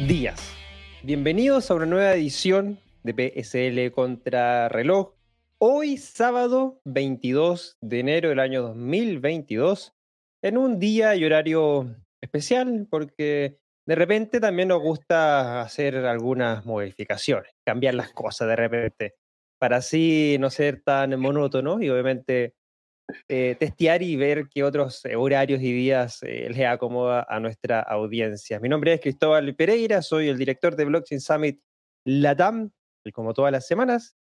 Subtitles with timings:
[0.00, 0.54] Días.
[1.02, 5.14] Bienvenidos a una nueva edición de PSL contra reloj.
[5.56, 9.94] Hoy sábado 22 de enero del año 2022,
[10.42, 13.56] en un día y horario especial porque
[13.86, 19.14] de repente también nos gusta hacer algunas modificaciones, cambiar las cosas de repente,
[19.58, 22.55] para así no ser tan monótono y obviamente
[23.28, 27.80] eh, testear y ver qué otros eh, horarios y días eh, les acomoda a nuestra
[27.80, 28.58] audiencia.
[28.58, 31.60] Mi nombre es Cristóbal Pereira, soy el director de Blockchain Summit
[32.04, 32.70] LATAM,
[33.04, 34.16] y como todas las semanas,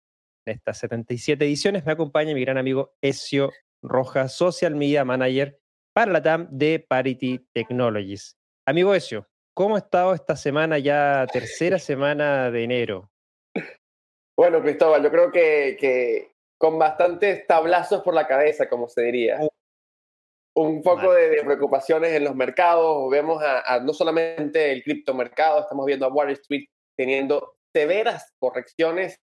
[0.47, 3.51] en estas 77 ediciones me acompaña mi gran amigo Ezio
[3.83, 5.59] Rojas, Social Media Manager
[5.93, 8.35] para LATAM de Parity Technologies.
[8.65, 13.11] Amigo Ezio, ¿cómo ha estado esta semana ya, tercera semana de enero?
[14.35, 16.30] Bueno, Cristóbal, yo creo que, que
[16.61, 19.39] con bastantes tablazos por la cabeza, como se diría.
[20.53, 23.09] Un poco de, preocupaciones en los mercados.
[23.09, 29.19] Vemos a, no solamente el criptomercado, estamos viendo a Wall Street teniendo severas correcciones,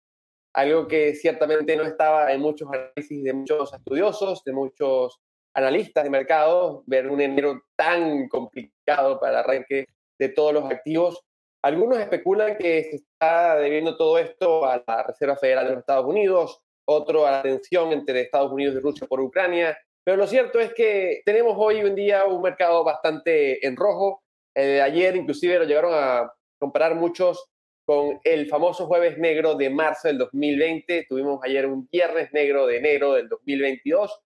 [0.54, 5.20] algo que ciertamente no estaba en muchos análisis de muchos estudiosos, de muchos
[5.56, 9.88] analistas de mercado, ver un enero tan complicado para el arranque
[10.20, 11.20] de todos los activos.
[11.64, 16.06] Algunos especulan que se está debiendo todo esto a la Reserva Federal de los Estados
[16.06, 19.78] Unidos, otro a la tensión entre Estados Unidos y Rusia por Ucrania.
[20.04, 24.24] Pero lo cierto es que tenemos hoy en día un mercado bastante en rojo.
[24.56, 27.50] Eh, ayer inclusive lo llegaron a comparar muchos
[27.86, 31.06] con el famoso jueves negro de marzo del 2020.
[31.08, 34.20] Tuvimos ayer un viernes negro de enero del 2022.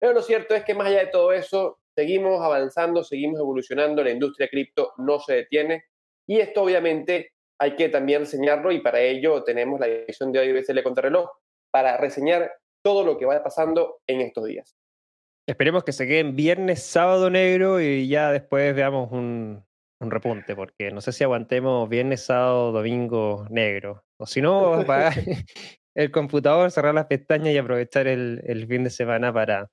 [0.00, 4.10] Pero lo cierto es que más allá de todo eso, seguimos avanzando, seguimos evolucionando, la
[4.10, 5.84] industria cripto no se detiene.
[6.26, 10.52] Y esto obviamente hay que también enseñarlo y para ello tenemos la edición de hoy
[10.52, 11.30] de BCL Contrarreloj
[11.74, 12.52] para reseñar
[12.84, 14.76] todo lo que vaya pasando en estos días.
[15.44, 19.64] Esperemos que se queden viernes, sábado negro y ya después veamos un,
[19.98, 24.04] repunte, porque no sé si aguantemos viernes, sábado, domingo negro.
[24.20, 25.14] O si no, apagar
[25.96, 29.68] el computador, cerrar las pestañas y aprovechar el, fin de semana para,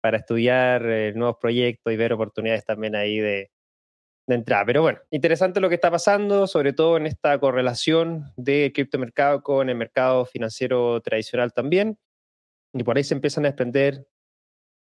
[0.00, 3.50] para estudiar eh, nuevos proyectos y ver oportunidades también ahí de,
[4.26, 4.64] de entrada.
[4.64, 9.68] Pero bueno, interesante lo que está pasando, sobre todo en esta correlación del criptomercado con
[9.68, 11.98] el mercado financiero tradicional también.
[12.72, 14.06] Y por ahí se empiezan a desprender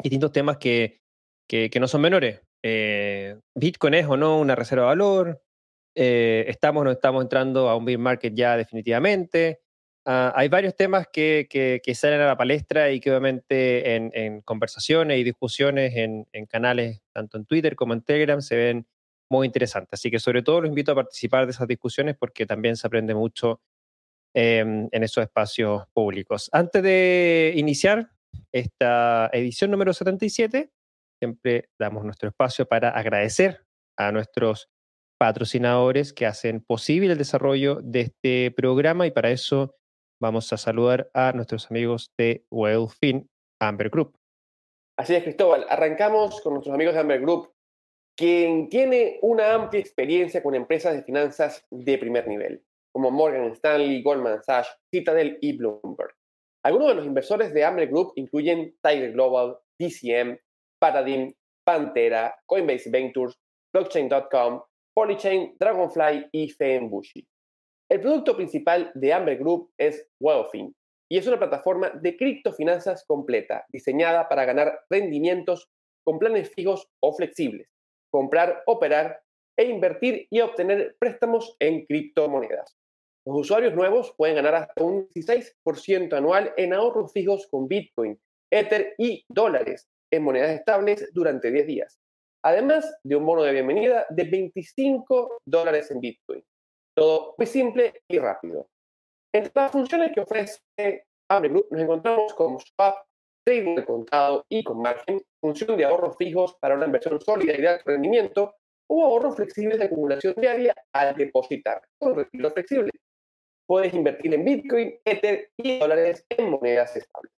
[0.02, 1.02] distintos temas que,
[1.48, 2.42] que, no son menores.
[2.64, 5.42] Eh, Bitcoin es o no una reserva de valor.
[5.96, 9.62] Eh, estamos o no estamos entrando a un bear market ya definitivamente.
[10.06, 14.42] Ah, hay varios temas que, que, salen a la palestra y que obviamente en, en
[14.42, 18.88] conversaciones y discusiones en, en, canales, tanto en Twitter como en Telegram, se ven
[19.30, 19.90] muy interesante.
[19.94, 23.14] Así que sobre todo los invito a participar de esas discusiones porque también se aprende
[23.14, 23.62] mucho
[24.34, 26.50] em, en esos espacios públicos.
[26.52, 28.12] Antes de iniciar
[28.52, 30.72] esta edición número 77,
[31.20, 33.66] siempre damos nuestro espacio para agradecer
[33.98, 34.70] a nuestros
[35.20, 39.76] patrocinadores que hacen posible el desarrollo de este programa y para eso
[40.22, 43.28] vamos a saludar a nuestros amigos de Wellfin
[43.60, 44.16] Amber Group.
[44.98, 45.66] Así es, Cristóbal.
[45.70, 47.52] Arrancamos con nuestros amigos de Amber Group
[48.18, 54.02] quien tiene una amplia experiencia con empresas de finanzas de primer nivel, como Morgan Stanley,
[54.02, 56.16] Goldman Sachs, Citadel y Bloomberg.
[56.66, 60.36] Algunos de los inversores de Amber Group incluyen Tiger Global, DCM,
[60.80, 61.32] Paradigm,
[61.64, 63.38] Pantera, Coinbase Ventures,
[63.72, 64.64] Blockchain.com,
[64.96, 67.24] Polychain, Dragonfly y Feenbushi.
[67.88, 70.76] El producto principal de Amber Group es Wealthing
[71.08, 75.70] y es una plataforma de criptofinanzas completa, diseñada para ganar rendimientos
[76.04, 77.77] con planes fijos o flexibles
[78.18, 79.22] comprar, operar
[79.56, 82.76] e invertir y obtener préstamos en criptomonedas.
[83.28, 88.20] Los usuarios nuevos pueden ganar hasta un 16% anual en ahorros fijos con Bitcoin,
[88.52, 92.00] Ether y dólares en monedas estables durante 10 días,
[92.44, 96.44] además de un bono de bienvenida de 25 dólares en Bitcoin.
[96.96, 98.68] Todo muy simple y rápido.
[99.32, 102.96] Entre las funciones que ofrece Group nos encontramos con swap,
[103.46, 107.62] trading de contado y con margen, función de ahorros fijos para una inversión sólida y
[107.62, 108.56] de alto rendimiento,
[108.90, 112.92] o ahorros flexibles de acumulación diaria al depositar, con retiro flexible.
[113.66, 117.32] Puedes invertir en Bitcoin, Ether y dólares en monedas estables.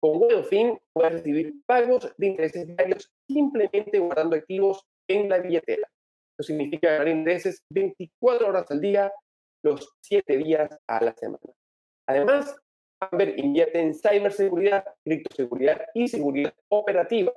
[0.00, 5.88] Con fin puedes recibir pagos de intereses diarios simplemente guardando activos en la billetera.
[6.38, 9.12] Eso significa ganar intereses 24 horas al día,
[9.62, 11.52] los 7 días a la semana.
[12.08, 12.56] Además,
[13.10, 17.32] Amber invierte en ciberseguridad, criptoseguridad y seguridad operativa,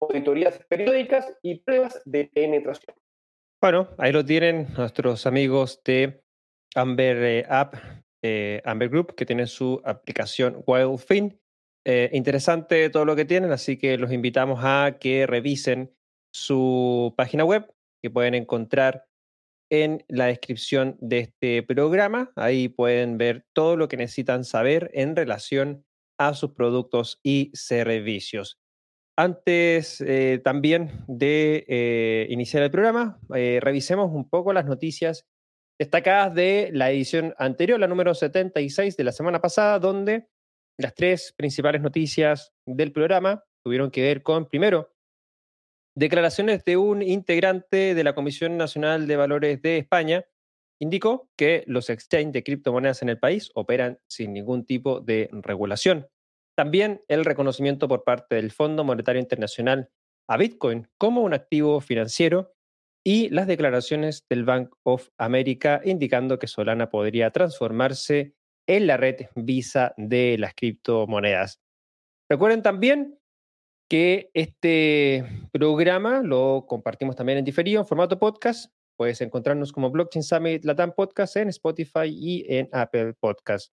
[0.00, 2.96] auditorías periódicas y pruebas de penetración.
[3.60, 6.22] Bueno, ahí lo tienen nuestros amigos de
[6.74, 7.74] Amber eh, App,
[8.22, 11.38] eh, Amber Group, que tienen su aplicación WildFin.
[11.84, 15.94] Eh, interesante todo lo que tienen, así que los invitamos a que revisen
[16.32, 17.70] su página web
[18.02, 19.09] que pueden encontrar
[19.70, 22.32] en la descripción de este programa.
[22.36, 25.84] Ahí pueden ver todo lo que necesitan saber en relación
[26.18, 28.58] a sus productos y servicios.
[29.16, 35.26] Antes eh, también de eh, iniciar el programa, eh, revisemos un poco las noticias
[35.78, 40.28] destacadas de la edición anterior, la número 76 de la semana pasada, donde
[40.78, 44.92] las tres principales noticias del programa tuvieron que ver con, primero,
[45.96, 50.24] declaraciones de un integrante de la Comisión Nacional de Valores de España,
[50.80, 56.08] indicó que los exchanges de criptomonedas en el país operan sin ningún tipo de regulación.
[56.56, 59.90] También el reconocimiento por parte del Fondo Monetario Internacional
[60.28, 62.54] a Bitcoin como un activo financiero
[63.04, 68.34] y las declaraciones del Bank of America indicando que Solana podría transformarse
[68.66, 71.60] en la red Visa de las criptomonedas.
[72.30, 73.19] Recuerden también
[73.90, 78.72] que este programa lo compartimos también en diferido, en formato podcast.
[78.96, 83.72] Puedes encontrarnos como Blockchain Summit Latam Podcast en Spotify y en Apple Podcast.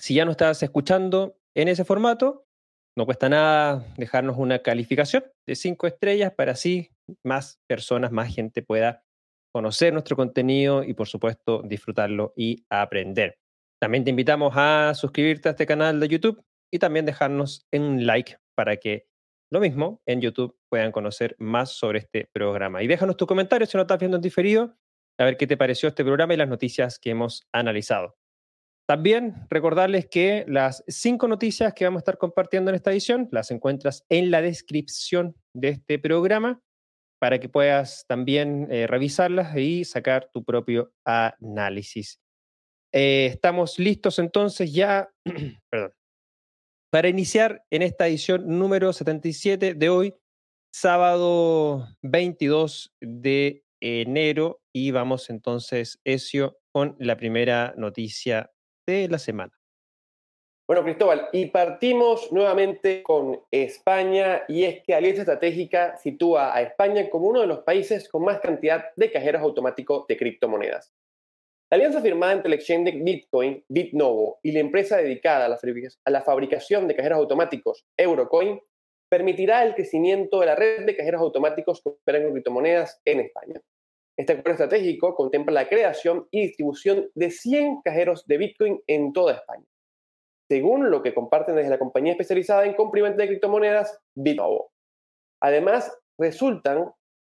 [0.00, 2.44] Si ya no estás escuchando en ese formato,
[2.98, 6.90] no cuesta nada dejarnos una calificación de cinco estrellas para así
[7.24, 9.04] más personas, más gente pueda
[9.52, 13.38] conocer nuestro contenido y por supuesto disfrutarlo y aprender.
[13.80, 18.38] También te invitamos a suscribirte a este canal de YouTube y también dejarnos un like
[18.54, 19.06] para que
[19.50, 22.82] lo mismo en YouTube puedan conocer más sobre este programa.
[22.82, 24.76] Y déjanos tus comentarios si no estás viendo en diferido,
[25.18, 28.16] a ver qué te pareció este programa y las noticias que hemos analizado.
[28.86, 33.50] También recordarles que las cinco noticias que vamos a estar compartiendo en esta edición las
[33.50, 36.60] encuentras en la descripción de este programa
[37.18, 42.20] para que puedas también eh, revisarlas y sacar tu propio análisis.
[42.92, 45.10] Eh, estamos listos entonces ya,
[45.70, 45.94] perdón,
[46.94, 50.14] para iniciar en esta edición número 77 de hoy,
[50.72, 58.52] sábado 22 de enero, y vamos entonces, Ezio, con la primera noticia
[58.86, 59.58] de la semana.
[60.68, 67.10] Bueno, Cristóbal, y partimos nuevamente con España, y es que Alianza Estratégica sitúa a España
[67.10, 70.94] como uno de los países con más cantidad de cajeros automáticos de criptomonedas.
[71.74, 76.22] La alianza firmada entre el exchange de Bitcoin, BitNovo, y la empresa dedicada a la
[76.22, 78.60] fabricación de cajeros automáticos, Eurocoin,
[79.08, 83.60] permitirá el crecimiento de la red de cajeros automáticos que operan con criptomonedas en España.
[84.16, 89.34] Este acuerdo estratégico contempla la creación y distribución de 100 cajeros de Bitcoin en toda
[89.34, 89.66] España,
[90.48, 94.70] según lo que comparten desde la compañía especializada en complemento de criptomonedas BitNovo.
[95.42, 96.92] Además, resultan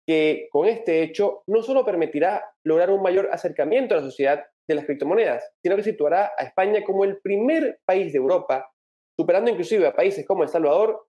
[0.06, 4.74] que con este hecho no solo permitirá lograr un mayor acercamiento a la sociedad de
[4.74, 8.70] las criptomonedas, sino que situará a España como el primer país de Europa,
[9.18, 11.06] superando inclusive a países como El Salvador,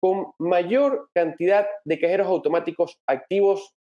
[0.00, 3.72] con mayor cantidad de cajeros automáticos activos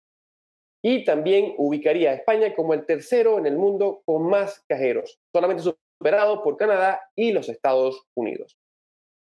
[0.83, 5.63] y también ubicaría a España como el tercero en el mundo con más cajeros, solamente
[5.63, 8.55] superado por Canadá y los Estados Unidos.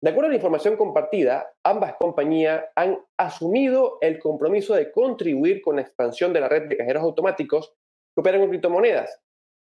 [0.04, 5.76] De acuerdo a la información compartida, ambas compañías han asumido el compromiso de contribuir con
[5.76, 7.76] la expansión de la red de cajeros automáticos
[8.16, 9.22] que operan con criptomonedas,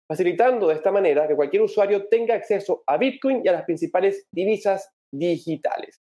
[0.08, 4.28] facilitando de esta manera que cualquier usuario tenga acceso a Bitcoin y a las principales
[4.32, 6.00] divisas digitales.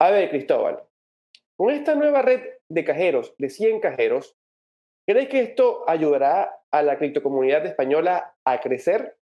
[0.00, 0.82] A ver, Cristóbal,
[1.58, 4.34] con esta nueva red de cajeros, de 100 cajeros,
[5.06, 9.18] ¿crees que esto ayudará a la criptocomunidad española a crecer?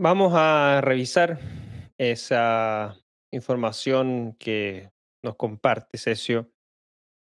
[0.00, 1.38] Vamos a revisar
[1.98, 2.96] esa
[3.32, 4.90] información que
[5.22, 6.50] nos comparte Cesio.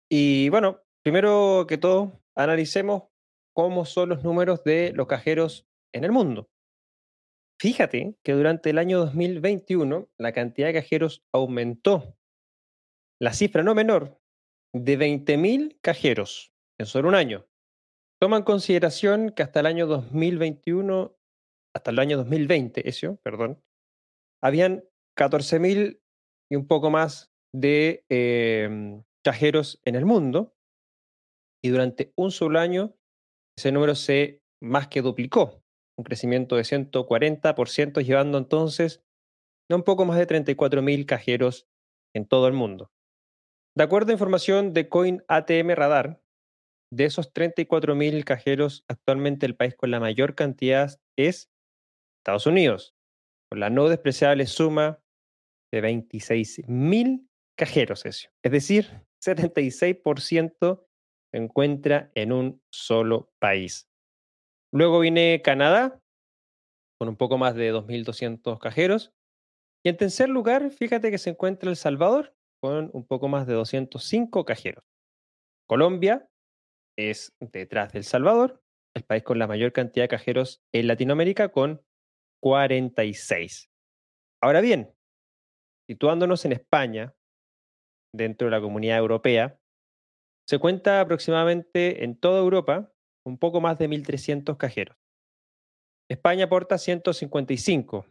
[0.09, 3.03] Y bueno, primero que todo, analicemos
[3.53, 6.49] cómo son los números de los cajeros en el mundo.
[7.59, 12.17] Fíjate que durante el año 2021 la cantidad de cajeros aumentó.
[13.21, 14.19] La cifra no menor
[14.73, 17.47] de 20.000 cajeros en solo un año.
[18.19, 21.15] Toma en consideración que hasta el año 2021,
[21.75, 23.63] hasta el año 2020, eso, perdón,
[24.41, 24.83] habían
[25.17, 25.99] 14.000
[26.51, 30.53] y un poco más de em, cajeros en el mundo
[31.63, 32.95] y durante un solo año
[33.57, 35.61] ese número se más que duplicó,
[35.97, 39.03] un crecimiento de 140%, llevando entonces
[39.69, 41.67] a un poco más de 34.000 cajeros
[42.15, 42.91] en todo el mundo.
[43.75, 46.21] De acuerdo a información de Coin ATM Radar,
[46.91, 51.49] de esos 34.000 cajeros, actualmente el país con la mayor cantidad es
[52.21, 52.93] Estados Unidos,
[53.49, 55.02] con la no despreciable suma
[55.73, 57.27] de 26.000
[57.57, 60.85] cajeros, Es decir, 76%
[61.31, 63.89] se encuentra en un solo país.
[64.71, 65.99] Luego viene Canadá,
[66.99, 69.13] con un poco más de 2.200 cajeros.
[69.83, 73.53] Y en tercer lugar, fíjate que se encuentra El Salvador, con un poco más de
[73.53, 74.85] 205 cajeros.
[75.67, 76.29] Colombia,
[76.97, 78.61] es detrás de El Salvador,
[78.95, 81.83] el país con la mayor cantidad de cajeros en Latinoamérica, con
[82.41, 83.71] 46.
[84.41, 84.93] Ahora bien,
[85.89, 87.15] situándonos en España,
[88.15, 89.59] dentro de la comunidad europea,
[90.47, 92.91] se cuenta aproximadamente en toda Europa
[93.25, 94.97] un poco más de 1.300 cajeros.
[96.09, 98.05] España aporta 155,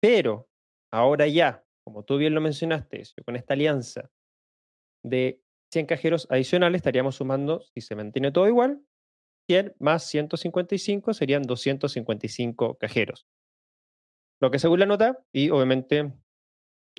[0.00, 0.48] pero
[0.92, 4.10] ahora ya, como tú bien lo mencionaste, con esta alianza
[5.04, 5.42] de
[5.72, 8.82] 100 cajeros adicionales, estaríamos sumando, si se mantiene todo igual,
[9.48, 13.26] 100 más 155 serían 255 cajeros.
[14.40, 16.12] Lo que según la nota, y obviamente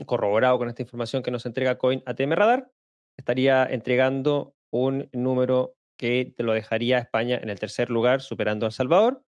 [0.06, 2.72] corroborado con esta información que nos entrega Coin ATM Radar,
[3.18, 8.70] estaría entregando un número que te lo dejaría España en el tercer lugar, superando a
[8.70, 9.24] El Salvador,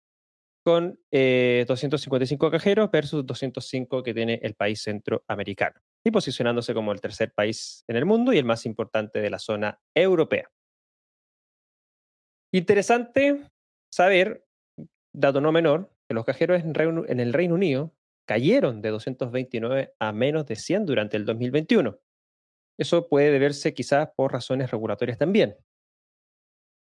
[0.64, 7.00] con 255 eh, cajeros versus 205 que tiene el país centroamericano, y posicionándose como el
[7.00, 10.50] tercer país en el mundo y el más importante de la zona europea.
[12.52, 13.50] Interesante
[13.92, 14.46] saber,
[15.12, 17.94] dato no menor, que los cajeros en, el Reino Unido
[18.26, 21.98] cayeron de 229 a menos de 100 durante el 2021.
[22.78, 25.56] Eso puede deberse quizás por razones regulatorias también.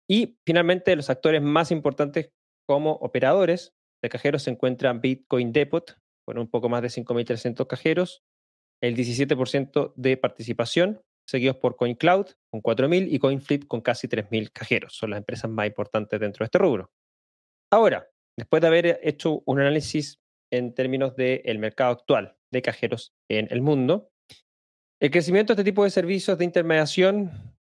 [0.08, 2.30] Y finalmente, los actores más importantes
[2.66, 5.96] como operadores de cajeros se encuentran Bitcoin Depot,
[6.26, 8.22] con un poco más de 5.300 cajeros,
[8.82, 14.94] el 17% de participación, seguidos por CoinCloud con 4.000 y CoinFlip con casi 3.000 cajeros.
[14.94, 16.90] Son las empresas más importantes dentro de este rubro.
[17.70, 20.19] Ahora, después de haber hecho un análisis
[20.50, 24.10] en términos del mercado actual de cajeros en el mundo,
[25.00, 27.30] el crecimiento de este tipo de servicios de intermediación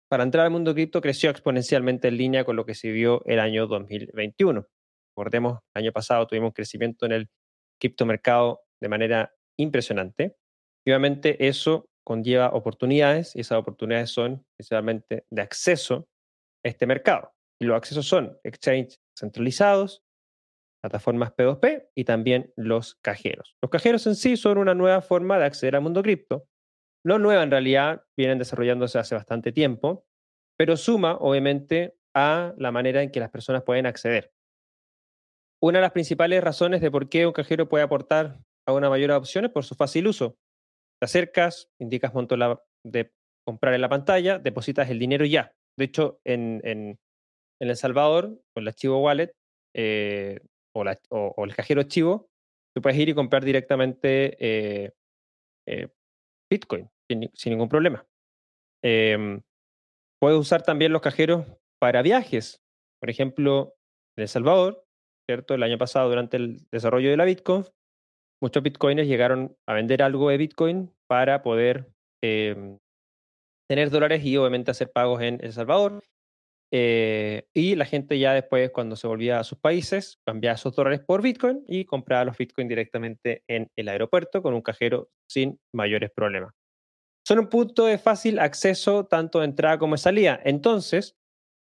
[0.10, 3.40] para entrar al mundo cripto creció exponencialmente en línea con lo que se vio el
[3.40, 4.68] año 2021.
[5.16, 7.30] Recordemos, el año pasado tuvimos un crecimiento en el
[7.80, 10.38] criptomercado de manera impresionante.
[10.88, 16.08] obviamente eso conlleva oportunidades y esas oportunidades son principalmente de acceso
[16.66, 17.32] a este mercado.
[17.62, 20.02] Y los accesos son exchanges centralizados,
[20.82, 23.56] plataformas P2P y también los cajeros.
[23.62, 26.48] Los cajeros en sí son una nueva forma de acceder al mundo cripto.
[27.06, 30.06] No nueva en realidad, vienen desarrollándose hace bastante tiempo,
[30.58, 34.32] pero suma obviamente a la manera en que las personas pueden acceder.
[35.62, 39.12] Una de las principales razones de por qué un cajero puede aportar a una mayor
[39.12, 40.38] opción es por su fácil uso.
[41.00, 42.36] Te acercas, indicas monto
[42.84, 43.14] de
[43.46, 45.52] comprar en la pantalla, depositas el dinero ya.
[45.78, 47.00] De hecho, en, en,
[47.62, 49.34] El Salvador, con el archivo wallet
[49.76, 50.40] eh,
[50.74, 52.30] o, el cajero archivo,
[52.76, 54.92] tú puedes ir y comprar directamente eh,
[55.68, 55.90] eh,
[56.50, 58.06] Bitcoin sin, ningún problema.
[58.84, 59.42] Em,
[60.22, 61.46] puedes usar también los cajeros
[61.80, 62.62] para viajes.
[63.02, 63.76] Por ejemplo,
[64.18, 64.86] en El Salvador,
[65.28, 65.54] ¿cierto?
[65.54, 67.66] El año pasado, durante el desarrollo de la Bitcoin,
[68.42, 71.92] muchos bitcoiners llegaron a vender algo de Bitcoin para poder
[72.24, 72.78] em,
[73.70, 76.04] tener dólares y obviamente hacer pagos en El Salvador.
[76.72, 81.02] Eh, y la gente ya después, cuando se volvía a sus países, cambiaba esos dólares
[81.06, 86.12] por Bitcoin y compraba los Bitcoin directamente en el aeropuerto con un cajero sin mayores
[86.12, 86.54] problemas.
[87.28, 90.40] Son un punto de fácil acceso tanto de entrada como de salida.
[90.44, 91.16] Entonces,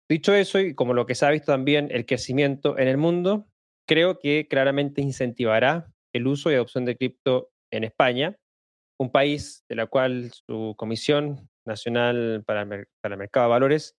[0.10, 3.48] dicho eso, y como lo que se ha visto también el crecimiento en el mundo,
[3.88, 8.36] creo que claramente incentivará el uso y adopción de cripto en España,
[9.00, 13.99] un país de la cual su Comisión Nacional para el, para el Mercado de Valores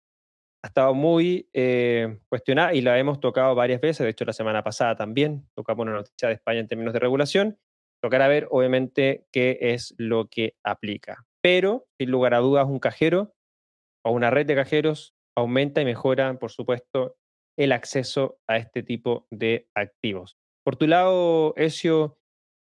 [0.62, 4.04] ha estado muy eh, cuestionada y la hemos tocado varias veces.
[4.04, 7.58] De hecho, la semana pasada también tocamos una noticia de España en términos de regulación.
[8.02, 11.26] Tocará ver, obviamente, qué es lo que aplica.
[11.42, 13.34] Pero, sin lugar a dudas, un cajero
[14.04, 17.16] o una red de cajeros aumenta y mejora, por supuesto,
[17.58, 20.36] el acceso a este tipo de activos.
[20.64, 22.18] Por tu lado, Ezio,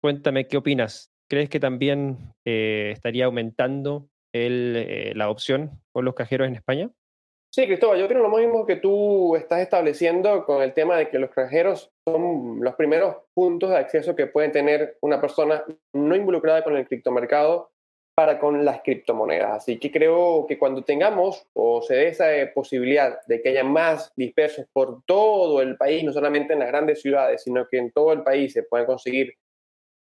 [0.01, 1.11] cuéntame qué opinas.
[1.29, 6.91] ¿Crees que también eh, estaría aumentando eh, la opción por los cajeros en España?
[7.53, 11.19] Sí, Cristóbal, yo creo lo mismo que tú estás estableciendo con el tema de que
[11.19, 16.63] los extranjeros son los primeros puntos de acceso que pueden tener una persona no involucrada
[16.63, 17.71] con el criptomercado
[18.15, 19.51] para con las criptomonedas.
[19.51, 24.13] Así que creo que cuando tengamos o se dé esa posibilidad de que haya más
[24.15, 28.13] dispersos por todo el país, no solamente en las grandes ciudades, sino que en todo
[28.13, 29.33] el país se puedan conseguir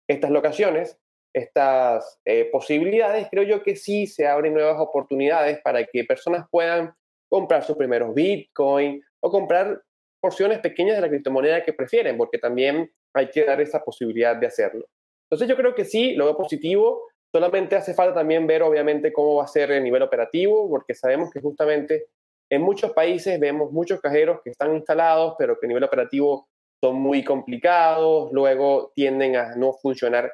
[0.10, 1.00] estas locaciones,
[1.34, 6.94] estas eh, posibilidades, creo yo que sí se abren nuevas oportunidades para que personas puedan
[7.30, 9.82] comprar sus primeros Bitcoin o comprar
[10.22, 14.48] porciones pequeñas de la criptomoneda que prefieren, porque también hay que dar esa posibilidad de
[14.48, 14.86] hacerlo.
[15.30, 19.36] Entonces yo creo que sí, lo veo positivo, solamente hace falta también ver obviamente cómo
[19.36, 22.08] va a ser el nivel operativo, porque sabemos que justamente
[22.52, 26.48] en muchos países vemos muchos cajeros que están instalados, pero que a nivel operativo
[26.84, 30.32] son muy complicados, luego tienden a no funcionar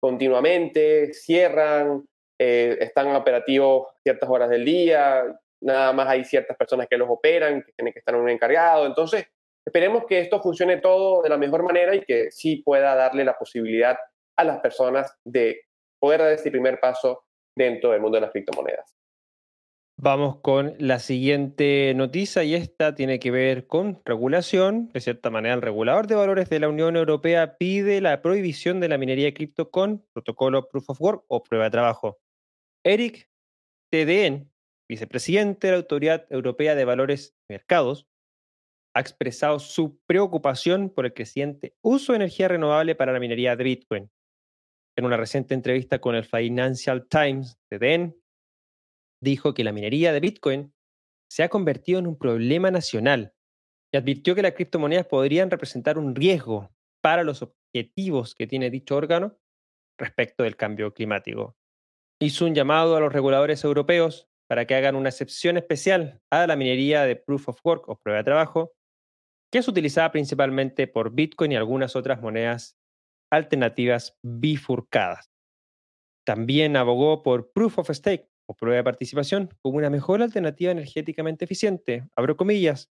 [0.00, 2.06] continuamente, cierran,
[2.38, 5.24] eh, están operativos ciertas horas del día,
[5.60, 8.86] nada más hay ciertas personas que los operan, que tienen que estar un encargado.
[8.86, 9.26] Entonces,
[9.64, 13.36] esperemos que esto funcione todo de la mejor manera y que sí pueda darle la
[13.36, 13.96] posibilidad
[14.36, 15.62] a las personas de
[15.98, 17.24] poder dar este primer paso
[17.56, 18.96] dentro del mundo de las criptomonedas.
[19.98, 24.90] Vamos con la siguiente noticia y esta tiene que ver con regulación.
[24.92, 28.90] De cierta manera, el regulador de valores de la Unión Europea pide la prohibición de
[28.90, 32.18] la minería de cripto con protocolo Proof of Work o prueba de trabajo.
[32.84, 33.30] Eric
[33.90, 34.50] TDN,
[34.88, 38.06] vicepresidente de la Autoridad Europea de Valores y Mercados,
[38.94, 43.64] ha expresado su preocupación por el creciente uso de energía renovable para la minería de
[43.64, 44.10] Bitcoin.
[44.96, 48.16] En una reciente entrevista con el Financial Times, TDN
[49.22, 50.72] dijo que la minería de Bitcoin
[51.30, 53.34] se ha convertido en un problema nacional
[53.92, 56.70] y advirtió que las criptomonedas podrían representar un riesgo
[57.02, 59.38] para los objetivos que tiene dicho órgano
[59.98, 61.56] respecto del cambio climático.
[62.18, 66.56] Hizo un llamado a los reguladores europeos para que hagan una excepción especial a la
[66.56, 68.72] minería de Proof of Work o prueba de trabajo,
[69.52, 72.76] que es utilizada principalmente por Bitcoin y algunas otras monedas
[73.30, 75.30] alternativas bifurcadas.
[76.24, 81.44] También abogó por Proof of Stake, o prueba de participación como una mejor alternativa energéticamente
[81.44, 82.08] eficiente.
[82.16, 82.90] Abro comillas.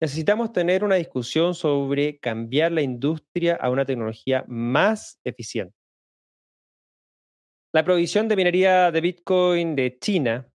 [0.00, 5.74] Necesitamos tener una discusión sobre cambiar la industria a una tecnología más eficiente.
[7.72, 10.48] La provisión de minería de Bitcoin de China,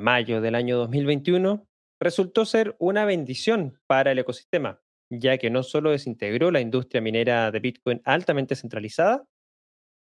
[0.00, 1.66] mayo del año 2021,
[2.00, 4.80] resultó ser una bendición para el ecosistema,
[5.10, 9.24] ya que no solo desintegró la industria minera de Bitcoin altamente centralizada,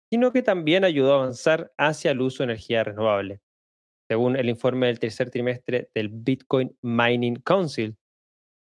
[0.09, 3.41] sino que también ayudó a avanzar hacia el uso de energía renovable.
[4.09, 7.95] Según el informe del tercer trimestre del Bitcoin Mining Council,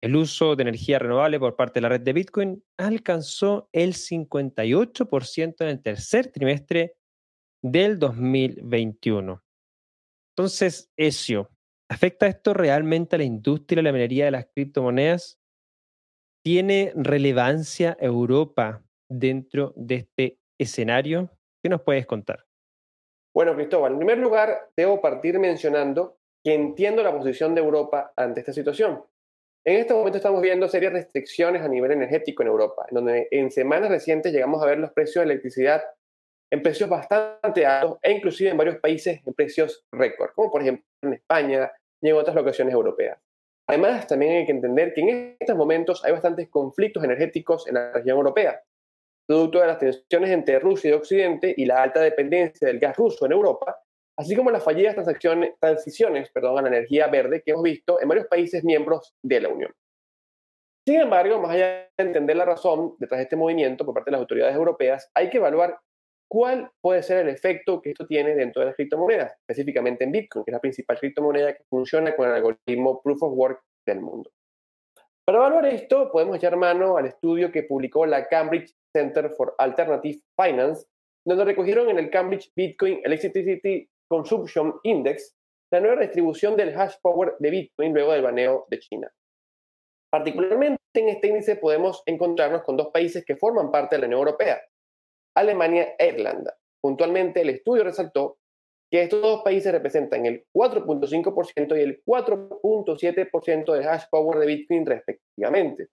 [0.03, 5.55] el uso de energía renovable por parte de la red de Bitcoin alcanzó el 58%
[5.61, 6.95] en el tercer trimestre
[7.63, 9.43] del 2021.
[10.37, 11.51] Entonces, Ezio,
[11.89, 15.41] ¿afecta esto realmente a la industria de la minería de las criptomonedas?
[16.43, 21.31] ¿Tiene relevancia Europa dentro de este escenario?
[21.63, 22.47] ¿Qué nos puedes contar?
[23.35, 28.41] Bueno, Cristóbal, en primer lugar, debo partir mencionando que entiendo la posición de Europa ante
[28.41, 29.05] esta situación.
[29.65, 33.51] En este momento estamos viendo serias restricciones a nivel energético en Europa, en donde en
[33.51, 35.83] semanas recientes llegamos a ver los precios de electricidad
[36.51, 40.85] en precios bastante altos e inclusive en varios países en precios récord, como por ejemplo
[41.03, 41.71] en España
[42.03, 43.19] y en otras locaciones europeas.
[43.69, 47.93] Además, también hay que entender que en estos momentos hay bastantes conflictos energéticos en la
[47.93, 48.61] región europea,
[49.29, 53.27] producto de las tensiones entre Rusia y Occidente y la alta dependencia del gas ruso
[53.27, 53.81] en Europa,
[54.19, 54.97] así como las fallidas
[55.61, 59.49] transiciones perdón, a la energía verde que hemos visto en varios países miembros de la
[59.49, 59.73] Unión.
[60.85, 64.13] Sin embargo, más allá de entender la razón detrás de este movimiento por parte de
[64.13, 65.79] las autoridades europeas, hay que evaluar
[66.31, 70.45] cuál puede ser el efecto que esto tiene dentro de las criptomonedas, específicamente en Bitcoin,
[70.45, 74.31] que es la principal criptomoneda que funciona con el algoritmo Proof of Work del mundo.
[75.27, 80.21] Para evaluar esto, podemos echar mano al estudio que publicó la Cambridge Center for Alternative
[80.41, 80.87] Finance,
[81.27, 85.37] donde recogieron en el Cambridge Bitcoin Electricity Consumption Index
[85.73, 89.13] la nueva distribución del hash power de Bitcoin luego del baneo de China.
[90.13, 94.21] Particularmente en este índice podemos encontrarnos con dos países que forman parte de la Unión
[94.21, 94.61] Europea,
[95.35, 96.57] Alemania e Irlanda.
[96.81, 98.39] Puntualmente, el estudio resaltó
[98.91, 104.85] que estos dos países representan el 4.5% y el 4.7% del hash power de Bitcoin
[104.85, 105.89] respectivamente.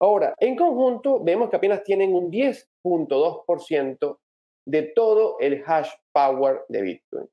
[0.00, 4.18] Ahora, en conjunto, vemos que apenas tienen un 10.2%
[4.66, 7.28] de todo el hash power de Bitcoin.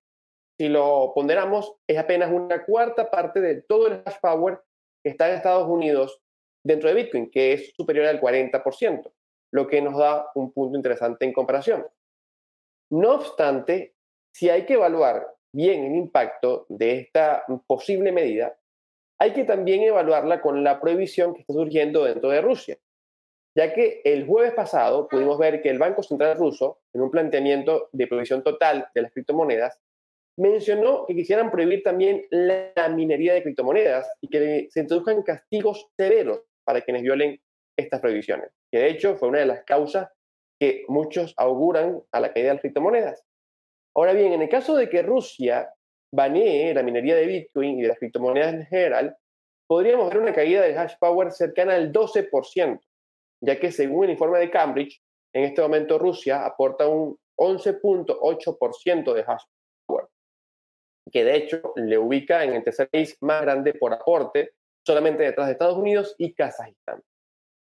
[0.57, 4.59] Si lo ponderamos, es apenas una cuarta parte de todo el hash power
[5.03, 6.21] que está en Estados Unidos
[6.65, 9.11] dentro de Bitcoin, que es superior al 40%,
[9.51, 11.85] lo que nos da un punto interesante en comparación.
[12.91, 13.95] No obstante,
[14.33, 18.57] si hay que evaluar bien el impacto de esta posible medida,
[19.19, 22.77] hay que también evaluarla con la prohibición que está surgiendo dentro de Rusia,
[23.55, 27.89] ya que el jueves pasado pudimos ver que el Banco Central ruso, en un planteamiento
[27.93, 29.79] de prohibición total de las criptomonedas,
[30.37, 36.41] mencionó que quisieran prohibir también la minería de criptomonedas y que se introduzcan castigos severos
[36.65, 37.39] para quienes violen
[37.77, 40.09] estas prohibiciones, que de hecho fue una de las causas
[40.59, 43.23] que muchos auguran a la caída de las criptomonedas.
[43.95, 45.73] Ahora bien, en el caso de que Rusia
[46.13, 49.15] banee la minería de Bitcoin y de las criptomonedas en general,
[49.65, 52.81] podríamos ver una caída del hash power cercana al 12%,
[53.45, 55.01] ya que según el informe de Cambridge,
[55.33, 59.43] en este momento Rusia aporta un 11.8% de hash
[59.87, 60.07] power,
[61.09, 64.51] que de hecho le ubica en el tercer país más grande por aporte,
[64.85, 67.01] solamente detrás de Estados Unidos y Kazajistán.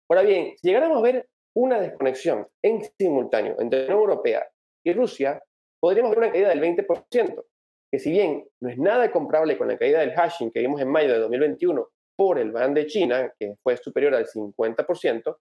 [0.10, 4.48] Ahora bien, si llegáramos a ver una desconexión en simultáneo entre la Unión Europea
[4.86, 5.42] y Rusia,
[5.80, 7.46] podríamos ver una caída del 20%,
[7.92, 10.90] que si bien no es nada comparable con la caída del hashing que vimos en
[10.90, 15.38] mayo de 2021 por el ban de China, que fue superior al 50%,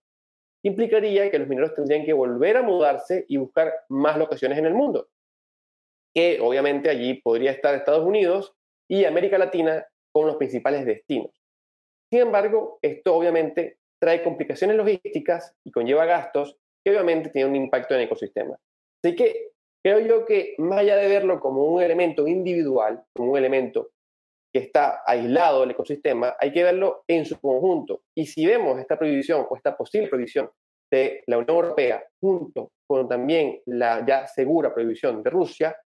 [0.65, 4.75] implicaría que los mineros tendrían que volver a mudarse y buscar más locaciones en el
[4.75, 5.09] mundo,
[6.15, 8.55] que obviamente allí podría estar Estados Unidos
[8.89, 11.31] y América Latina como los principales destinos.
[12.11, 17.95] Sin embargo, esto obviamente trae complicaciones logísticas y conlleva gastos que obviamente tienen un impacto
[17.95, 18.59] en el ecosistema.
[19.01, 23.39] Así que creo yo que más allá de verlo como un elemento individual, como un
[23.39, 23.91] elemento
[24.53, 28.03] que está aislado del ecosistema, hay que verlo en su conjunto.
[28.17, 30.51] Y si vemos esta prohibición o esta posible prohibición
[30.91, 35.77] de la Unión Europea junto con también la ya segura prohibición de Rusia,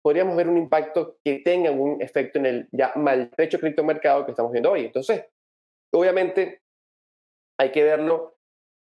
[0.00, 4.52] podríamos ver un impacto que tenga un efecto en el ya maltrecho criptomercado que estamos
[4.52, 4.84] viendo hoy.
[4.84, 5.24] Entonces,
[5.92, 6.60] obviamente,
[7.58, 8.34] hay que verlo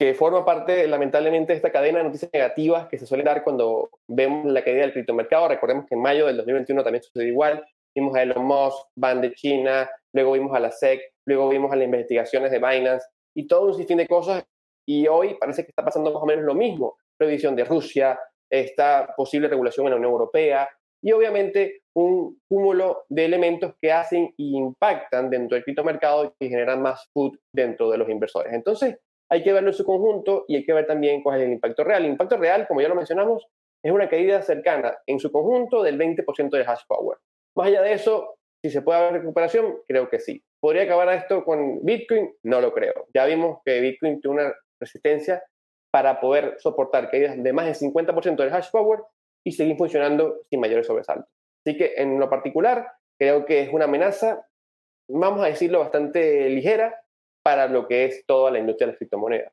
[0.00, 3.90] que forma parte, lamentablemente, de esta cadena de noticias negativas que se suele dar cuando
[4.08, 5.48] vemos la caída del criptomercado.
[5.48, 7.62] Recordemos que en mayo del 2021 también sucedió igual.
[7.94, 11.76] Vimos a Elon Musk, ban de China, luego vimos a la SEC, luego vimos a
[11.76, 14.42] las investigaciones de Binance y todo un sinfín de cosas.
[14.86, 16.96] Y hoy parece que está pasando más o menos lo mismo.
[17.18, 20.66] Prohibición de Rusia, esta posible regulación en la Unión Europea,
[21.02, 26.82] y obviamente un cúmulo de elementos que hacen e impactan dentro del criptomercado y generan
[26.82, 28.52] más food dentro de los inversores.
[28.52, 28.98] Entonces,
[29.30, 31.84] hay que verlo en su conjunto y hay que ver también cuál es el impacto
[31.84, 32.04] real.
[32.04, 33.46] El impacto real, como ya lo mencionamos,
[33.84, 37.18] es una caída cercana en su conjunto del 20% de hash power.
[37.56, 40.42] Más allá de eso, si se puede haber recuperación, creo que sí.
[40.60, 42.34] ¿Podría acabar esto con Bitcoin?
[42.44, 43.06] No lo creo.
[43.14, 45.42] Ya vimos que Bitcoin tiene una resistencia
[45.92, 49.00] para poder soportar caídas de más del 50% del hash power
[49.44, 51.28] y seguir funcionando sin mayores sobresaltos.
[51.64, 52.86] Así que en lo particular,
[53.18, 54.46] creo que es una amenaza,
[55.08, 56.94] vamos a decirlo, bastante ligera
[57.42, 59.52] para lo que es toda la industria de las criptomonedas.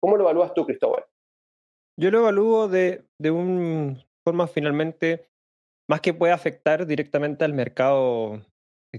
[0.00, 1.04] ¿Cómo lo evalúas tú, Cristóbal?
[1.98, 5.28] Yo lo evalúo de, de una forma finalmente,
[5.88, 8.40] más que puede afectar directamente al mercado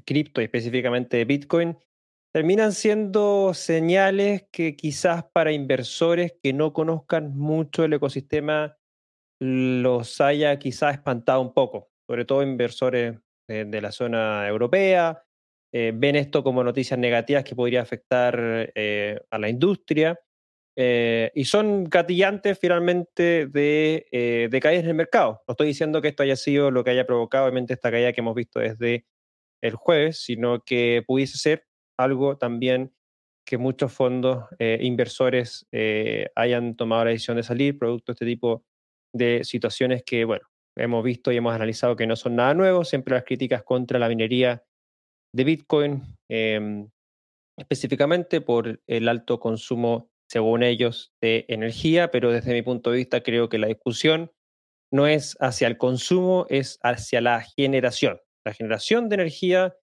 [0.06, 1.78] cripto y específicamente de Bitcoin,
[2.34, 8.78] terminan siendo señales que quizás para inversores que no conozcan mucho el ecosistema
[9.41, 15.23] los haya quizás espantado un poco, sobre todo inversores de, la zona europea,
[15.73, 20.17] eh, ven esto como noticias negativas que podría afectar eh, a la industria
[20.77, 25.41] eh, y son gatillantes finalmente de, de caídas en el mercado.
[25.47, 28.21] No estoy diciendo que esto haya sido lo que haya provocado obviamente esta caída que
[28.21, 29.08] hemos visto desde
[29.62, 31.65] el jueves, sino que pudiese ser
[31.97, 32.93] algo también
[33.43, 35.67] que muchos fondos inversores
[36.36, 38.63] hayan tomado la decisión de salir producto de este tipo
[39.13, 40.47] de situaciones que, bueno,
[40.78, 44.08] hemos visto y hemos analizado que no son nada nuevos, siempre las críticas contra la
[44.08, 44.63] minería
[45.34, 46.89] de Bitcoin, em,
[47.58, 53.21] específicamente por el alto consumo, según ellos, de energía, pero desde mi punto de vista
[53.21, 54.32] creo que la discusión
[54.91, 58.19] no es hacia el consumo, es hacia la generación.
[58.45, 59.76] La generación de energía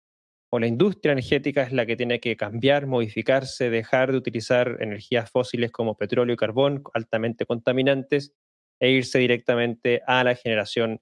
[0.52, 5.30] o la industria energética es la que tiene que cambiar, modificarse, dejar de utilizar energías
[5.30, 8.34] fósiles como petróleo y carbón altamente contaminantes
[8.80, 11.02] e irse directamente a la generación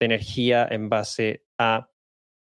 [0.00, 1.90] de energía en base a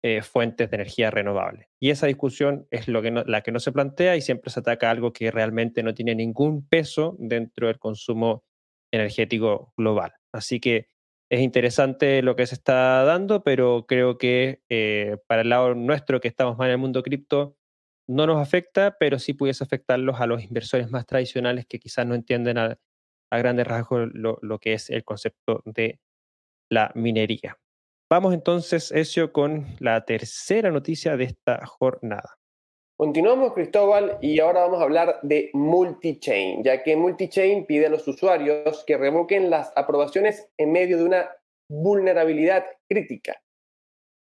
[0.03, 1.69] eh, fuentes de energía renovable.
[1.79, 4.89] Y esa discusión es lo que la que no se plantea y siempre se ataca
[4.89, 8.43] algo que realmente no tiene ningún peso dentro del consumo
[8.91, 10.13] energético global.
[10.33, 10.87] Así que
[11.29, 16.19] es interesante lo que se está dando, pero creo que eh, para el lado nuestro,
[16.19, 17.55] que estamos más en el mundo cripto,
[18.07, 22.15] no nos afecta, pero sí pudiese afectarlos a los inversores más tradicionales que quizás no
[22.15, 22.77] entienden a,
[23.31, 25.99] a grandes rasgos lo, que es el concepto de
[26.69, 27.57] la minería.
[28.09, 32.37] Vamos entonces, Ezio, con la tercera noticia de esta jornada.
[32.97, 38.07] Continuamos, Cristóbal, y ahora vamos a hablar de multichain, ya que multichain pide a los
[38.07, 41.31] usuarios que revoquen las aprobaciones en medio de una
[41.67, 43.41] vulnerabilidad crítica.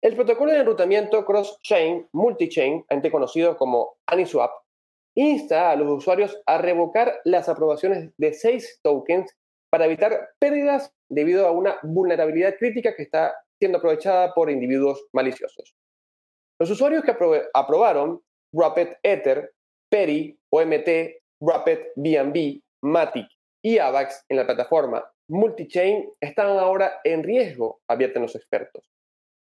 [0.01, 4.51] El protocolo de enrutamiento cross-chain, multichain, antes conocido como AnySwap,
[5.15, 9.37] insta a los usuarios a revocar las aprobaciones de seis tokens
[9.71, 15.75] para evitar pérdidas debido a una vulnerabilidad crítica que está siendo aprovechada por individuos maliciosos.
[16.61, 17.15] Los usuarios que
[17.55, 18.21] aprobaron
[18.53, 19.53] Rapid Ether,
[19.91, 20.89] Peri, OMT,
[21.41, 23.27] Rapid BNB, Matic
[23.63, 28.91] y AVAX en la plataforma Multichain están ahora en riesgo, advierten los expertos.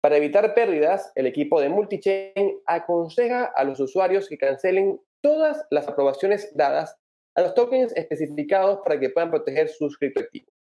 [0.02, 5.88] Para evitar pérdidas, el equipo de Multichain aconseja a los usuarios que cancelen todas las
[5.88, 6.98] aprobaciones dadas
[7.36, 10.54] a los tokens especificados para que puedan proteger sus criptoactivos.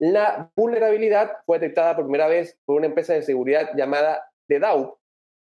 [0.00, 4.60] La vulnerabilidad fue detectada por primera vez por una empresa de seguridad llamada The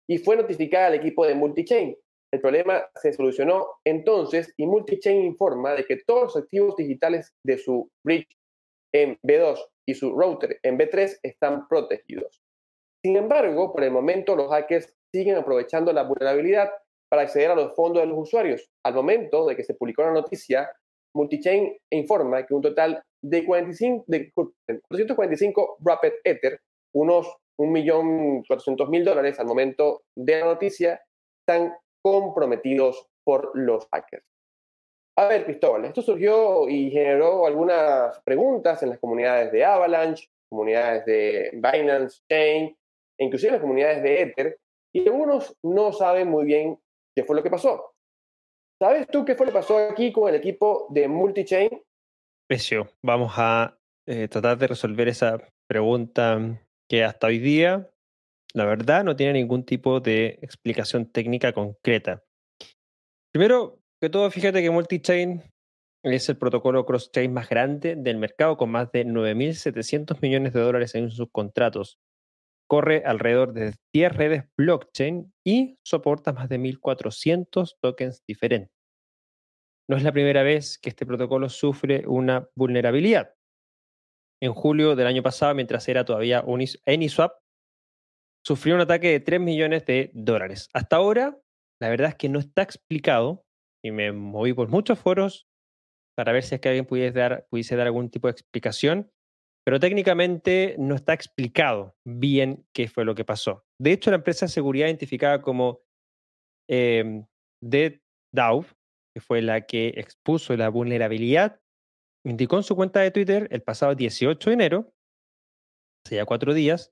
[0.07, 1.95] y fue notificada al equipo de Multichain.
[2.31, 7.57] El problema se solucionó entonces y Multichain informa de que todos los activos digitales de
[7.57, 8.38] su bridge
[8.93, 12.41] en B2 y su router en B3 están protegidos.
[13.03, 16.69] Sin embargo, por el momento los hackers siguen aprovechando la vulnerabilidad
[17.10, 18.69] para acceder a los fondos de los usuarios.
[18.86, 20.69] Al momento de que se publicó la noticia,
[21.15, 26.62] Multichain informa que un total de, 45, de 445 Rapid Ether,
[26.93, 27.28] unos
[27.60, 31.02] 1.400.000 dólares al momento de la noticia,
[31.41, 34.24] están comprometidos por los hackers.
[35.17, 41.06] A ver, Cristóbal, esto surgió y generó algunas preguntas en las comunidades de Avalanche, comunidades
[41.06, 42.78] de Binance Chain,
[43.17, 44.60] e inclusive en las comunidades de Ether,
[44.93, 46.80] y algunos no saben muy bien
[47.19, 47.95] qué fue lo que pasó.
[48.82, 51.69] ¿Sabes tú qué fue lo que pasó aquí con el equipo de Multichain?
[52.47, 52.88] Precio.
[53.03, 53.77] Vamos a
[54.08, 57.89] eh, tratar de resolver esa pregunta que hasta hoy día,
[58.53, 62.23] la verdad, no tiene ningún tipo de explicación técnica concreta.
[63.34, 65.43] Primero que todo, fíjate que Multichain
[66.03, 70.95] es el protocolo cross-chain más grande del mercado, con más de 9.700 millones de dólares
[70.95, 71.99] en sus contratos
[72.69, 78.71] corre alrededor de 10 redes blockchain y soporta más de 1.400 tokens diferentes.
[79.89, 83.34] No es la primera vez que este protocolo sufre una vulnerabilidad.
[84.41, 87.34] En julio del año pasado, mientras era todavía Uniswap,
[88.45, 90.69] sufrió un ataque de 3 millones de dólares.
[90.73, 91.38] Hasta ahora,
[91.82, 93.45] la verdad es que no está explicado
[93.84, 95.47] y me moví por muchos foros
[96.15, 99.12] para ver si es que alguien pudiese dar, pudiese dar algún tipo de explicación
[99.69, 103.67] pero técnicamente no está explicado bien qué fue lo que pasó.
[103.79, 105.82] De hecho, la empresa de seguridad identificada como
[106.67, 107.23] eh,
[107.62, 111.62] que fue la que expuso la vulnerabilidad,
[112.25, 114.91] indicó en su cuenta de Twitter el pasado 18 de enero,
[116.03, 116.91] hace ya cuatro días,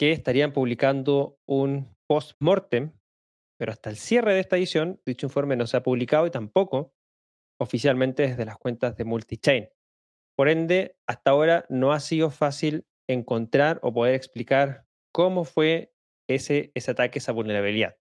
[0.00, 2.98] que estarían publicando un post-mortem,
[3.58, 6.94] pero hasta el cierre de esta edición, dicho informe no se ha publicado y tampoco
[7.60, 9.68] oficialmente desde las cuentas de Multichain.
[10.36, 15.92] Por ende, hasta ahora no ha sido fácil encontrar o poder explicar cómo fue
[16.28, 17.96] ese, ese ataque, esa vulnerabilidad.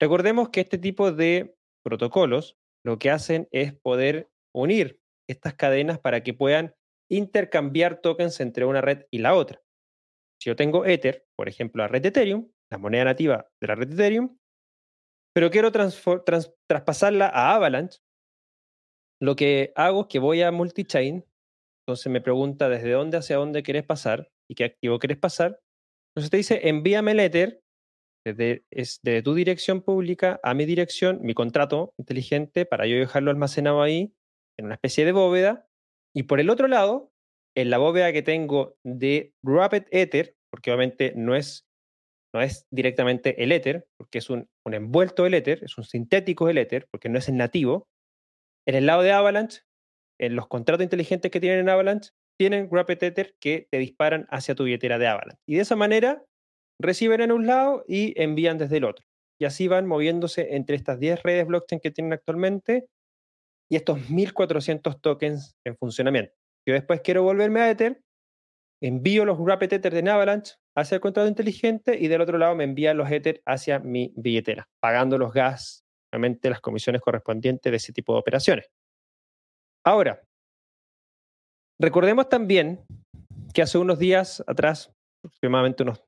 [0.00, 6.22] Recordemos que este tipo de protocolos lo que hacen es poder unir estas cadenas para
[6.22, 6.74] que puedan
[7.10, 9.62] intercambiar tokens entre una red y la otra.
[10.40, 13.74] Si yo tengo Ether, por ejemplo, la red de Ethereum, la moneda nativa de la
[13.74, 14.38] red de Ethereum,
[15.34, 18.00] pero quiero traspasarla a Avalanche,
[19.20, 21.24] lo que hago es que voy a multichain
[21.86, 25.58] entonces me pregunta desde dónde hacia dónde quieres pasar y qué activo quieres pasar.
[26.14, 27.60] Entonces te dice, envíame el Ether
[28.24, 33.82] desde, es, tu dirección pública a mi dirección, mi contrato inteligente, para yo dejarlo almacenado
[33.82, 34.14] ahí
[34.58, 35.66] en una especie de bóveda.
[36.14, 37.10] Y por el otro lado,
[37.56, 41.64] en la bóveda que tengo de Rapid Ether, porque obviamente no es,
[42.32, 46.46] no es directamente el Ether, porque es un, un envuelto del Ether, es un sintético
[46.46, 47.88] del Ether, porque no es el nativo.
[48.68, 49.62] En el lado de Avalanche
[50.18, 54.54] en los contratos inteligentes que tienen en Avalanche, tienen Rapid Tether que te disparan hacia
[54.54, 55.42] tu billetera de Avalanche.
[55.46, 56.24] Y de esa manera
[56.80, 59.04] reciben en un lado y envían desde el otro.
[59.40, 62.86] Y así van moviéndose entre estas 10 redes blockchain que tienen actualmente
[63.70, 66.32] y estos 1400 tokens en funcionamiento.
[66.66, 68.00] Yo después quiero volverme a Ether,
[68.82, 72.64] envío los Rapid Tether de Avalanche hacia el contrato inteligente y del otro lado me
[72.64, 77.92] envían los Ether hacia mi billetera, pagando los gas, obviamente las comisiones correspondientes de ese
[77.92, 78.66] tipo de operaciones.
[79.84, 80.22] Ahora,
[81.80, 82.84] recordemos también
[83.52, 84.92] que hace unos días atrás,
[85.24, 86.02] aproximadamente unos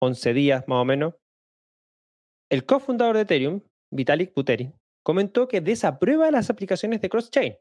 [0.00, 1.14] 11 días más o menos,
[2.50, 7.56] el cofundador de Ethereum, Vitalik Buterin, comentó que desaprueba las aplicaciones de cross-chain.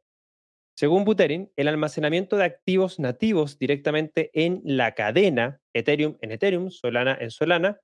[0.78, 7.18] Según Buterin, el almacenamiento de activos nativos directamente en la cadena Ethereum en Ethereum, Solana
[7.20, 7.80] en Solana,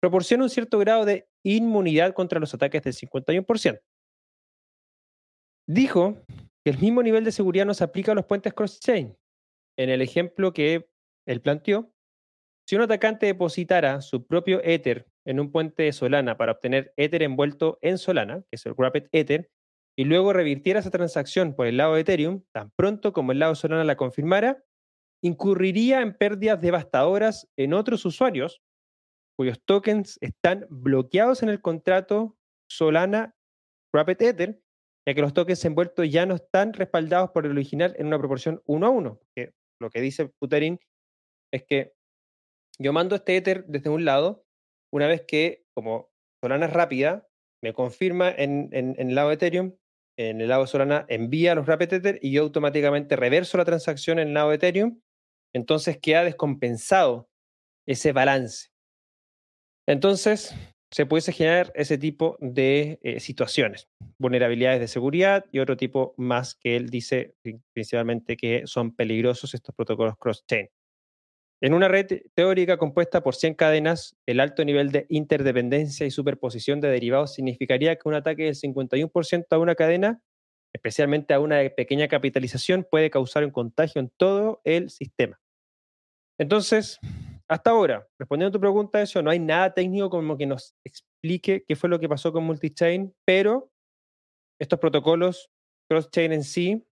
[0.00, 3.80] proporciona un cierto grado de inmunidad contra los ataques del 51%.
[5.66, 6.16] Dijo
[6.68, 9.16] el mismo nivel de seguridad no se aplica a los puentes cross-chain.
[9.78, 10.90] En el ejemplo que
[11.26, 11.92] él planteó,
[12.66, 17.22] si un atacante depositara su propio Ether en un puente de Solana para obtener Ether
[17.22, 19.50] envuelto en Solana, que es el Rapid Ether,
[19.96, 23.52] y luego revirtiera esa transacción por el lado de Ethereum, tan pronto como el lado
[23.52, 24.62] de Solana la confirmara,
[25.22, 28.62] incurriría en pérdidas devastadoras en otros usuarios
[29.36, 32.36] cuyos tokens están bloqueados en el contrato
[32.68, 33.36] Solana
[33.94, 34.60] Rapid Ether
[35.08, 38.60] ya que los tokens envueltos ya no están respaldados por el original en una proporción
[38.66, 39.20] 1 a 1.
[39.34, 40.78] Que lo que dice Puterin
[41.50, 41.94] es que
[42.78, 44.44] yo mando este Ether desde un lado,
[44.92, 46.10] una vez que, como
[46.44, 47.26] Solana es rápida,
[47.64, 49.76] me confirma en, el lado Ethereum,
[50.18, 54.18] en el lado de Solana envía los Rapid Ether y yo automáticamente reverso la transacción
[54.18, 55.00] en el lado Ethereum,
[55.54, 57.30] entonces queda descompensado
[57.86, 58.68] ese balance.
[59.88, 60.54] Entonces,
[60.90, 66.54] se pudiese generar ese tipo de eh, situaciones, vulnerabilidades de seguridad y otro tipo más
[66.54, 67.34] que él dice
[67.72, 70.68] principalmente que son peligrosos estos protocolos cross-chain.
[71.60, 76.80] En una red teórica compuesta por 100 cadenas, el alto nivel de interdependencia y superposición
[76.80, 80.22] de derivados significaría que un ataque del 51% a una cadena,
[80.72, 85.40] especialmente a una pequeña capitalización, puede causar un contagio en todo el sistema.
[86.38, 87.00] Entonces,
[87.48, 91.64] hasta ahora, respondiendo a tu pregunta, eso no hay nada técnico como que nos explique
[91.66, 93.70] qué fue lo que pasó con Multichain, pero
[94.60, 95.50] estos protocolos
[95.90, 96.86] cross-chain en sí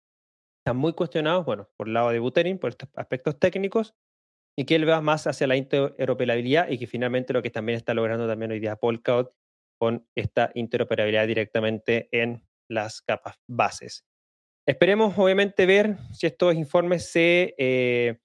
[0.59, 3.93] están muy cuestionados, bueno, por el lado de Buterin, por estos aspectos técnicos,
[4.57, 7.93] y que él va más hacia la interoperabilidad y que finalmente lo que también está
[7.93, 9.33] logrando también hoy día Polkadot
[9.77, 14.05] con esta interoperabilidad directamente en las capas bases.
[14.67, 18.17] Esperemos obviamente ver si estos informes se, eh,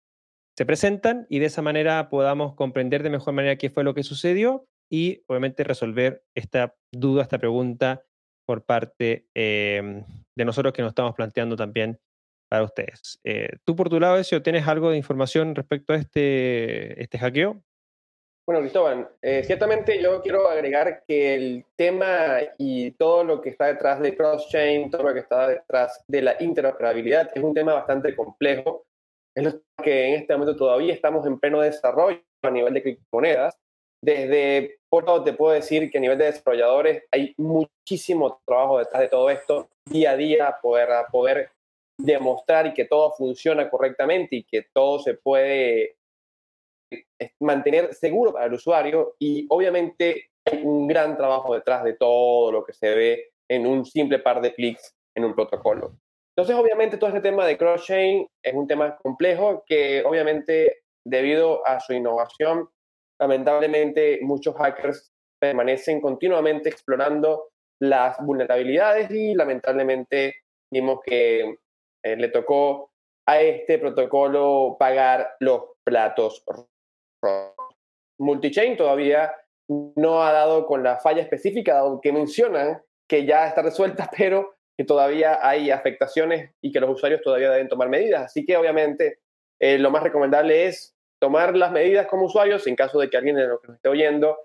[0.61, 4.03] se presentan y de esa manera podamos comprender de mejor manera qué fue lo que
[4.03, 8.05] sucedió y obviamente resolver esta duda, esta pregunta
[8.47, 10.05] por parte eh,
[10.37, 11.99] de nosotros que nos estamos planteando también
[12.51, 13.19] para ustedes.
[13.25, 17.63] Eh, tú por tu lado, Ezio, ¿tienes algo de información respecto a este, este hackeo?
[18.47, 23.69] Bueno, Cristóbal, eh, ciertamente yo quiero agregar que el tema y todo lo que está
[23.69, 28.15] detrás de cross-chain, todo lo que está detrás de la interoperabilidad, es un tema bastante
[28.15, 28.85] complejo.
[29.41, 33.59] Es lo que en este momento todavía estamos en pleno desarrollo a nivel de criptomonedas.
[34.03, 39.09] Desde, por te puedo decir que a nivel de desarrolladores hay muchísimo trabajo detrás de
[39.09, 41.53] todo esto, día a día, poder, poder
[41.99, 45.97] demostrar que todo funciona correctamente y que todo se puede
[46.93, 52.53] eh, mantener seguro para el usuario y obviamente hay un gran trabajo detrás de todo
[52.53, 55.97] lo que se ve en un simple par de clics en un protocolo.
[56.41, 61.81] Entonces, obviamente, todo este tema de cross-chain es un tema complejo que, obviamente, debido a
[61.81, 62.67] su innovación,
[63.21, 70.37] lamentablemente, muchos hackers permanecen continuamente explorando las vulnerabilidades y, lamentablemente,
[70.73, 71.59] vimos que
[72.03, 72.91] eh, le tocó
[73.29, 76.43] a este protocolo pagar los platos
[78.19, 79.31] Multichain todavía
[79.69, 84.87] no ha dado con la falla específica, aunque mencionan que ya está resuelta, pero que
[84.87, 88.23] todavía hay afectaciones y que los usuarios todavía deben tomar medidas.
[88.23, 89.19] Así que obviamente
[89.59, 93.37] eh, lo más recomendable es tomar las medidas como usuarios en caso de que alguien
[93.37, 94.39] de los que nos esté oyendo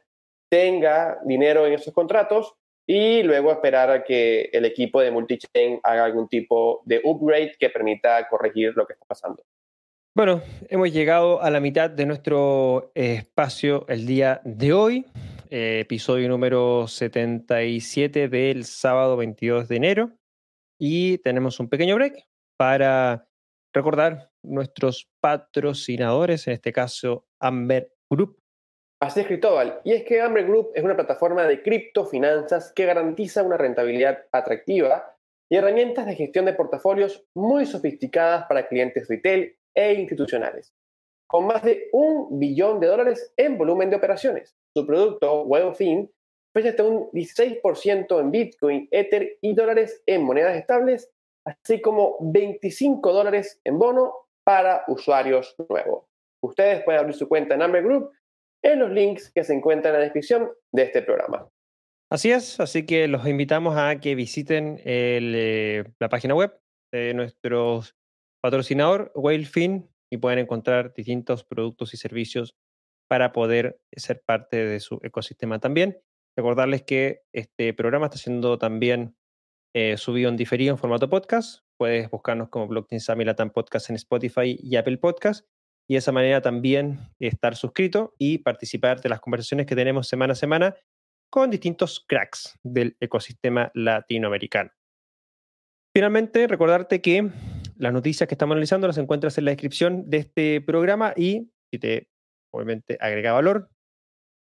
[0.50, 2.54] tenga dinero en esos contratos
[2.86, 7.70] y luego esperar a que el equipo de multichain haga algún tipo de upgrade que
[7.70, 9.42] permita corregir lo que está pasando.
[10.14, 15.06] Bueno, hemos llegado a la mitad de nuestro espacio el día de hoy,
[15.50, 20.12] eh, episodio número 77 del sábado 22 de enero,
[20.80, 23.28] y tenemos un pequeño break para
[23.74, 28.40] recordar nuestros patrocinadores, en este caso Amber Group,
[29.02, 29.82] Así es, Cristóbal.
[29.84, 35.16] Y es que Amber Group es una plataforma de criptofinanzas que garantiza una rentabilidad atractiva
[35.48, 40.74] y herramientas de gestión de portafolios muy sofisticadas para clientes retail e institucionales.
[41.28, 46.10] Con más de un billón de dólares en volumen de operaciones, su producto, WellFin,
[46.56, 51.12] ofrece hasta un 16% en Bitcoin, Ether y dólares en monedas estables,
[51.46, 54.14] así como 25 dólares en bono
[54.46, 56.06] para usuarios nuevos.
[56.42, 58.12] Ustedes pueden abrir su cuenta en Amber Group
[58.64, 61.50] en los links que se encuentran en la descripción de este programa.
[62.10, 66.58] Así es, así que los invitamos a que visiten eh, la página web
[66.94, 67.82] de nuestro
[68.42, 72.56] patrocinador, Whalefin, y pueden encontrar distintos productos y servicios
[73.10, 76.00] para poder ser parte de su ecosistema también.
[76.38, 79.16] Recordarles que este programa está siendo también
[79.74, 81.66] eh, subido en diferido en formato podcast.
[81.78, 85.46] Puedes buscarnos como Blockchain Summit Latam Podcast en Spotify y Apple Podcast
[85.88, 90.34] y de esa manera también estar suscrito y participar de las conversaciones que tenemos semana
[90.34, 90.76] a semana
[91.30, 94.72] con distintos cracks del ecosistema latinoamericano.
[95.94, 97.30] Finalmente, recordarte que
[97.78, 101.80] las noticias que estamos analizando las encuentras en la descripción de este programa y si
[101.80, 102.10] te
[102.54, 103.70] obviamente agrega valor,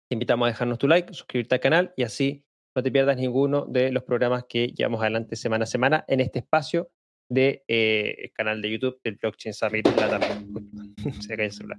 [0.09, 2.45] te invitamos a dejarnos tu like, suscribirte al canal y así
[2.75, 6.39] no te pierdas ninguno de los programas que llevamos adelante semana a semana en este
[6.39, 6.91] espacio
[7.29, 9.87] del de, eh, canal de YouTube del Blockchain Summit
[11.21, 11.79] Se cae el celular.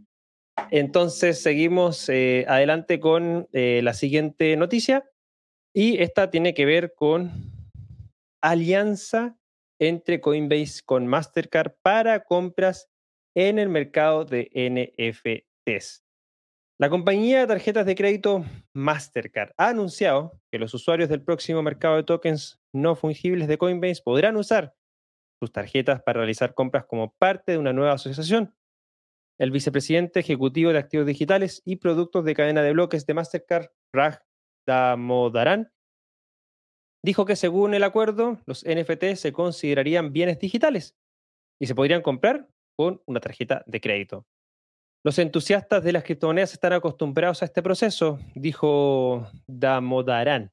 [0.71, 5.09] Entonces, seguimos eh, adelante con eh, la siguiente noticia.
[5.73, 7.31] Y esta tiene que ver con
[8.41, 9.37] alianza
[9.79, 12.89] entre Coinbase con Mastercard para compras
[13.35, 16.03] en el mercado de NFTs.
[16.81, 21.97] La compañía de tarjetas de crédito Mastercard ha anunciado que los usuarios del próximo mercado
[21.97, 24.73] de tokens no fungibles de Coinbase podrán usar
[25.41, 28.55] sus tarjetas para realizar compras como parte de una nueva asociación.
[29.37, 34.19] El vicepresidente ejecutivo de activos digitales y productos de cadena de bloques de Mastercard, Raj
[34.65, 35.73] Damodaran,
[37.03, 40.95] dijo que según el acuerdo, los NFT se considerarían bienes digitales
[41.59, 44.25] y se podrían comprar con una tarjeta de crédito.
[45.01, 50.51] Los entusiastas de las criptomonedas están acostumbrados a este proceso, dijo Damodaran.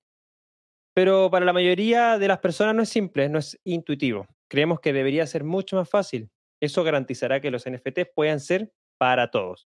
[0.95, 4.27] Pero para la mayoría de las personas no es simple, no es intuitivo.
[4.49, 6.31] Creemos que debería ser mucho más fácil.
[6.61, 9.69] Eso garantizará que los NFTs puedan ser para todos.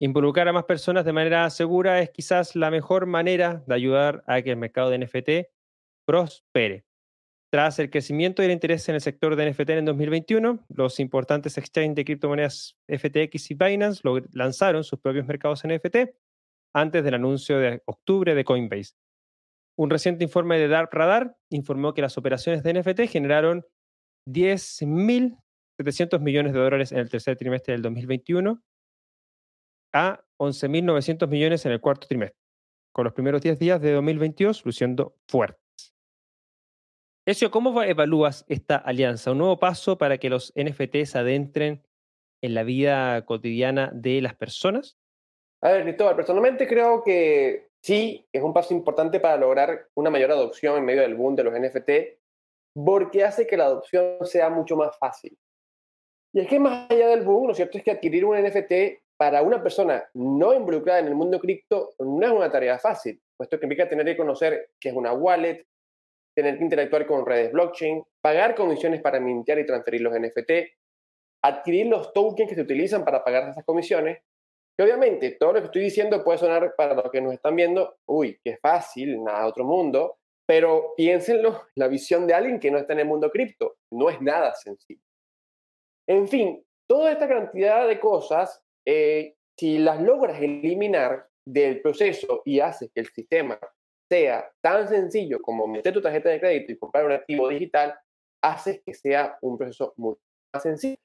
[0.00, 4.42] Involucrar a más personas de manera segura es quizás la mejor manera de ayudar a
[4.42, 5.50] que el mercado de NFT
[6.04, 6.84] prospere.
[7.52, 11.58] Tras el crecimiento y el interés en el sector de NFT en 2021, los importantes
[11.58, 16.14] exchanges de criptomonedas FTX y Binance lanzaron sus propios mercados NFT
[16.72, 18.94] antes del anuncio de octubre de Coinbase.
[19.76, 23.66] Un reciente informe de Dark Radar informó que las operaciones de NFT generaron
[24.28, 28.62] 10.700 millones de dólares en el tercer trimestre del 2021
[29.92, 32.38] a 11.900 millones en el cuarto trimestre,
[32.92, 35.59] con los primeros 10 días de 2022 luciendo fuertes.
[37.26, 39.32] Ezio, ¿cómo evalúas esta alianza?
[39.32, 41.82] ¿Un nuevo paso para que los NFTs adentren
[42.42, 44.98] en la vida cotidiana de las personas?
[45.62, 50.30] A ver, Cristóbal, personalmente creo que sí, es un paso importante para lograr una mayor
[50.30, 51.90] adopción en medio del boom de los NFT,
[52.74, 55.36] porque hace que la adopción sea mucho más fácil.
[56.32, 58.72] Y es que más allá del boom, lo cierto es que adquirir un NFT
[59.18, 63.58] para una persona no involucrada en el mundo cripto no es una tarea fácil, puesto
[63.58, 65.66] que implica tener que conocer qué es una wallet,
[66.40, 70.50] tener que interactuar con redes blockchain, pagar comisiones para mintear y transferir los NFT,
[71.42, 74.22] adquirir los tokens que se utilizan para pagar esas comisiones.
[74.76, 77.98] Que obviamente todo lo que estoy diciendo puede sonar para los que nos están viendo,
[78.06, 82.94] uy, qué fácil, nada otro mundo, pero piénsenlo, la visión de alguien que no está
[82.94, 85.02] en el mundo cripto, no es nada sencillo.
[86.08, 92.60] En fin, toda esta cantidad de cosas, eh, si las logras eliminar del proceso y
[92.60, 93.60] haces que el sistema
[94.10, 97.98] sea tan sencillo como meter tu tarjeta de crédito y comprar un activo digital,
[98.42, 100.20] hace que sea un proceso mucho
[100.52, 100.96] más sencillo.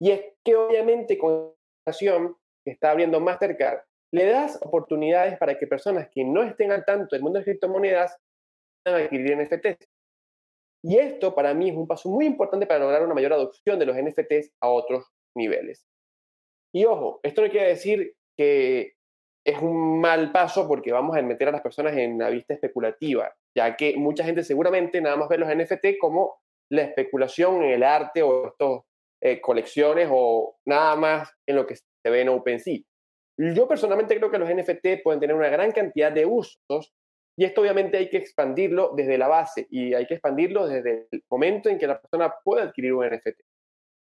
[0.00, 1.52] Y es que obviamente con
[1.86, 1.92] la
[2.64, 3.80] que está abriendo Mastercard,
[4.12, 8.16] le das oportunidades para que personas que no estén al tanto del mundo de criptomonedas
[8.82, 9.86] puedan adquirir NFTs.
[10.82, 13.86] Y esto para mí es un paso muy importante para lograr una mayor adopción de
[13.86, 15.04] los NFTs a otros
[15.36, 15.86] niveles.
[16.74, 18.94] Y ojo, esto no quiere decir que
[19.44, 23.34] es un mal paso porque vamos a meter a las personas en la vista especulativa,
[23.56, 27.82] ya que mucha gente seguramente nada más ve los NFT como la especulación en el
[27.82, 28.80] arte o estas
[29.22, 32.80] eh, colecciones o nada más en lo que se ve en OpenSea.
[33.38, 36.92] Yo personalmente creo que los NFT pueden tener una gran cantidad de usos
[37.38, 41.24] y esto obviamente hay que expandirlo desde la base y hay que expandirlo desde el
[41.30, 43.40] momento en que la persona puede adquirir un NFT.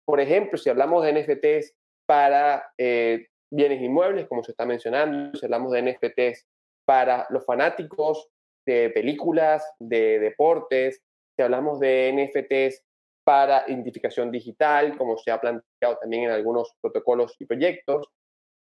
[0.07, 1.75] Por ejemplo, si hablamos de NFTs
[2.07, 6.47] para eh, bienes inmuebles, como se está mencionando, si hablamos de NFTs
[6.85, 8.29] para los fanáticos
[8.67, 11.03] de películas, de deportes,
[11.37, 12.83] si hablamos de NFTs
[13.25, 18.09] para identificación digital, como se ha planteado también en algunos protocolos y proyectos,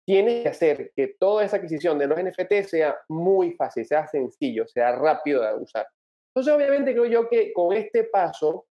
[0.07, 4.67] tiene que hacer que toda esa adquisición de los NFTs sea muy fácil, sea sencillo,
[4.67, 5.88] sea rápido de usar.
[6.34, 8.65] Entonces, obviamente creo yo que con este paso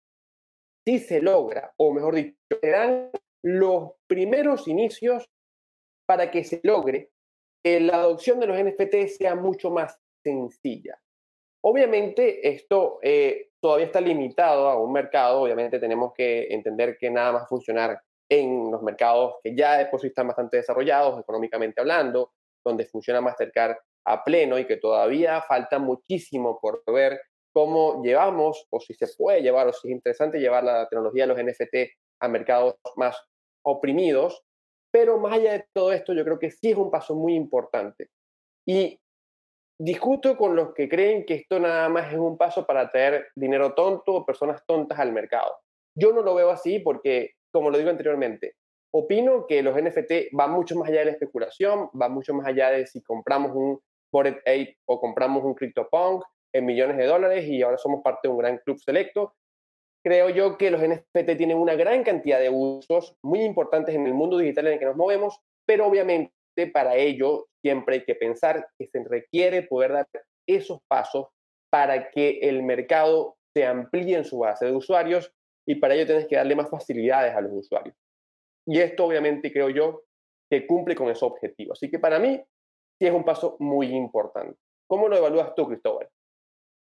[0.84, 3.10] sí se logra, o mejor dicho, serán
[3.44, 5.30] los primeros inicios
[6.08, 7.10] para que se logre
[7.62, 10.98] que la adopción de los NFT sea mucho más sencilla.
[11.62, 17.32] Obviamente esto eh, todavía está limitado a un mercado, obviamente tenemos que entender que nada
[17.32, 18.00] más funcionar
[18.30, 22.32] en los mercados que ya de por sí están bastante desarrollados económicamente hablando,
[22.64, 27.20] donde funciona Mastercard a pleno y que todavía falta muchísimo por ver
[27.52, 31.34] cómo llevamos o si se puede llevar o si es interesante llevar la tecnología de
[31.34, 31.76] los NFT
[32.20, 33.20] a mercados más
[33.62, 34.47] oprimidos
[34.90, 38.08] pero más allá de todo esto, yo creo que sí es un paso muy importante.
[38.66, 39.00] Y
[39.78, 43.74] discuto con los que creen que esto nada más es un paso para traer dinero
[43.74, 45.54] tonto o personas tontas al mercado.
[45.96, 48.54] Yo no lo veo así porque, como lo digo anteriormente,
[48.92, 52.70] opino que los NFT van mucho más allá de la especulación, van mucho más allá
[52.70, 53.80] de si compramos un
[54.12, 56.24] Bored Ape o compramos un CryptoPunk
[56.54, 59.34] en millones de dólares y ahora somos parte de un gran club selecto
[60.04, 64.14] creo yo que los NFT tienen una gran cantidad de usos muy importantes en el
[64.14, 66.32] mundo digital en el que nos movemos, pero obviamente
[66.72, 70.08] para ello siempre hay que pensar que se requiere poder dar
[70.46, 71.26] esos pasos
[71.70, 75.32] para que el mercado se amplíe en su base de usuarios
[75.66, 77.94] y para ello tienes que darle más facilidades a los usuarios.
[78.66, 80.04] Y esto obviamente creo yo
[80.50, 81.74] que cumple con ese objetivo.
[81.74, 82.40] Así que para mí
[82.98, 84.58] sí es un paso muy importante.
[84.88, 86.08] ¿Cómo lo evalúas tú, Cristóbal?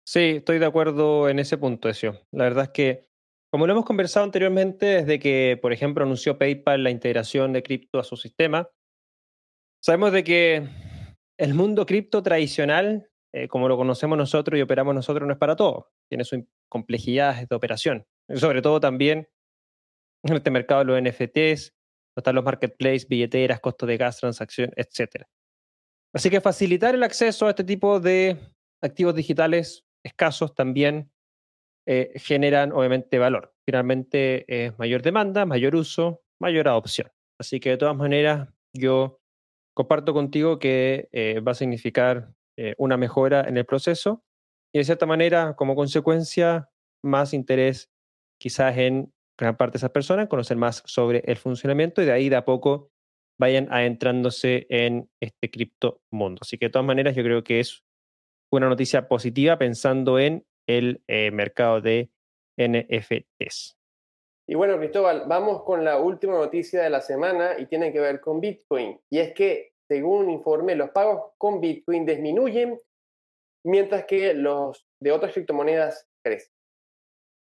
[0.08, 2.20] Sí, estoy de acuerdo en ese punto, Ezio.
[2.30, 3.08] La verdad es que,
[3.50, 7.98] como lo hemos conversado anteriormente, desde que, por ejemplo, anunció PayPal la integración de cripto
[7.98, 8.70] a su sistema,
[9.82, 10.68] sabemos de que
[11.38, 15.56] el mundo cripto tradicional, eh, como lo conocemos nosotros y operamos nosotros, no es para
[15.56, 15.90] todo.
[16.08, 16.38] Tiene sus
[16.70, 18.06] complejidades de operación.
[18.34, 19.28] sobre todo también
[20.22, 21.74] en este mercado de los NFTs,
[22.16, 25.24] están los marketplaces, billeteras, costos de gas, transacción, etc.
[26.14, 28.38] Así que facilitar el acceso a este tipo de
[28.80, 31.10] activos digitales escasos también
[31.86, 33.54] eh, generan obviamente valor.
[33.64, 37.10] Finalmente es mayor demanda, mayor uso, mayor adopción.
[37.38, 39.20] Así que de todas maneras yo
[39.74, 44.24] comparto contigo que eh, va a significar eh, una mejora en el proceso
[44.74, 46.70] y de cierta manera como consecuencia
[47.04, 47.90] más interés
[48.40, 52.28] quizás en gran parte de esas personas, conocer más sobre el funcionamiento y de ahí
[52.28, 52.90] de a poco
[53.38, 56.40] vayan adentrándose en este cripto mundo.
[56.42, 57.84] Así que de todas maneras yo creo que es
[58.50, 62.10] una noticia positiva pensando en el eh, mercado de
[62.56, 63.76] NFTs.
[64.48, 68.20] Y bueno, Cristóbal, vamos con la última noticia de la semana y tiene que ver
[68.20, 69.00] con Bitcoin.
[69.10, 72.80] Y es que, según un informe, los pagos con Bitcoin disminuyen
[73.64, 76.52] mientras que los de otras criptomonedas crecen.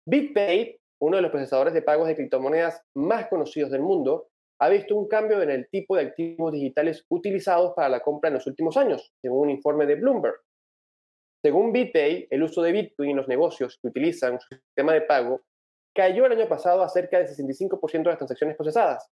[0.08, 4.30] BitPay, uno de los procesadores de pagos de criptomonedas más conocidos del mundo,
[4.60, 8.34] ha visto un cambio en el tipo de activos digitales utilizados para la compra en
[8.34, 10.36] los últimos años, según un informe de Bloomberg.
[11.42, 15.42] Según BitPay, el uso de Bitcoin en los negocios que utilizan su sistema de pago
[15.96, 19.10] cayó el año pasado a cerca del 65% de las transacciones procesadas,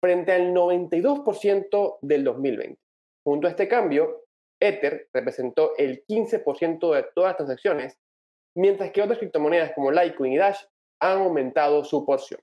[0.00, 2.80] frente al 92% del 2020.
[3.24, 4.24] Junto a este cambio,
[4.60, 7.98] Ether representó el 15% de todas las transacciones,
[8.56, 10.60] mientras que otras criptomonedas como Litecoin y Dash
[11.00, 12.40] han aumentado su porción.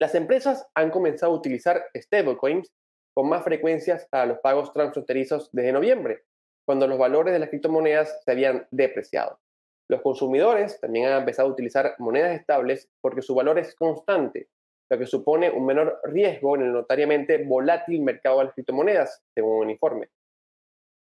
[0.00, 2.72] Las empresas han comenzado a utilizar stablecoins
[3.14, 6.24] con más frecuencias para los pagos transfronterizos desde noviembre,
[6.70, 9.40] cuando los valores de las criptomonedas se habían depreciado.
[9.88, 14.46] Los consumidores también han empezado a utilizar monedas estables porque su valor es constante,
[14.88, 19.64] lo que supone un menor riesgo en el notariamente volátil mercado de las criptomonedas, según
[19.64, 20.10] un informe.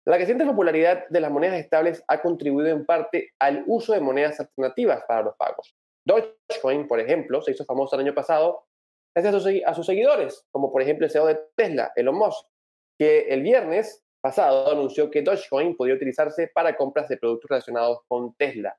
[0.06, 4.40] La creciente popularidad de las monedas estables ha contribuido en parte al uso de monedas
[4.40, 5.76] alternativas para los pagos.
[6.06, 8.64] Dogecoin, por ejemplo, se hizo famoso el año pasado
[9.14, 9.34] gracias
[9.66, 12.46] a sus, seguidores, como por ejemplo el CEO de Tesla, Elon Musk,
[12.98, 18.34] que el viernes pasado anunció que Dogecoin podía utilizarse para compras de productos relacionados con
[18.34, 18.78] Tesla.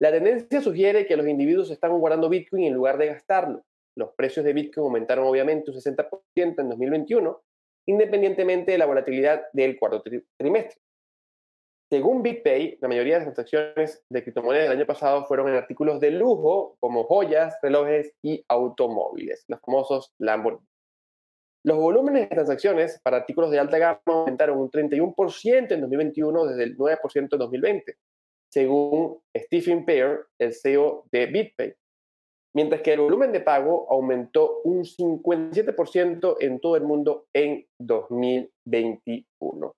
[0.00, 3.64] La tendencia sugiere que los individuos están guardando Bitcoin en lugar de gastarlo.
[3.96, 7.42] Los precios de Bitcoin aumentaron obviamente un 60% en 2021,
[7.88, 10.04] independientemente de la volatilidad del cuarto
[10.36, 10.80] trimestre.
[11.90, 15.98] Según BitPay, la mayoría de las transacciones de criptomonedas del año pasado fueron en artículos
[16.00, 20.68] de lujo como joyas, relojes y automóviles, los famosos Lamborghini.
[21.68, 26.64] Los volúmenes de transacciones para artículos de alta gama aumentaron un 31% en 2021 desde
[26.64, 27.94] el 9% en 2020,
[28.50, 31.74] según Stephen Pear, el CEO de BitPay.
[32.56, 39.76] Mientras que el volumen de pago aumentó un 57% en todo el mundo en 2021.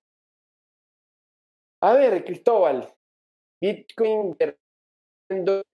[1.83, 2.87] A ver, Cristóbal,
[3.61, 4.37] Bitcoin
[5.29, 5.65] en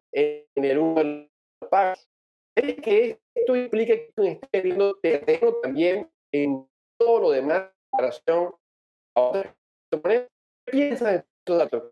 [0.55, 1.29] el uno de
[1.61, 2.07] los pagos.
[2.55, 6.67] ¿Es que esto implica que esté perdiendo terreno también en
[6.99, 8.53] todo lo demás relación
[9.15, 9.53] a
[9.91, 11.91] ¿Qué piensas de estos datos?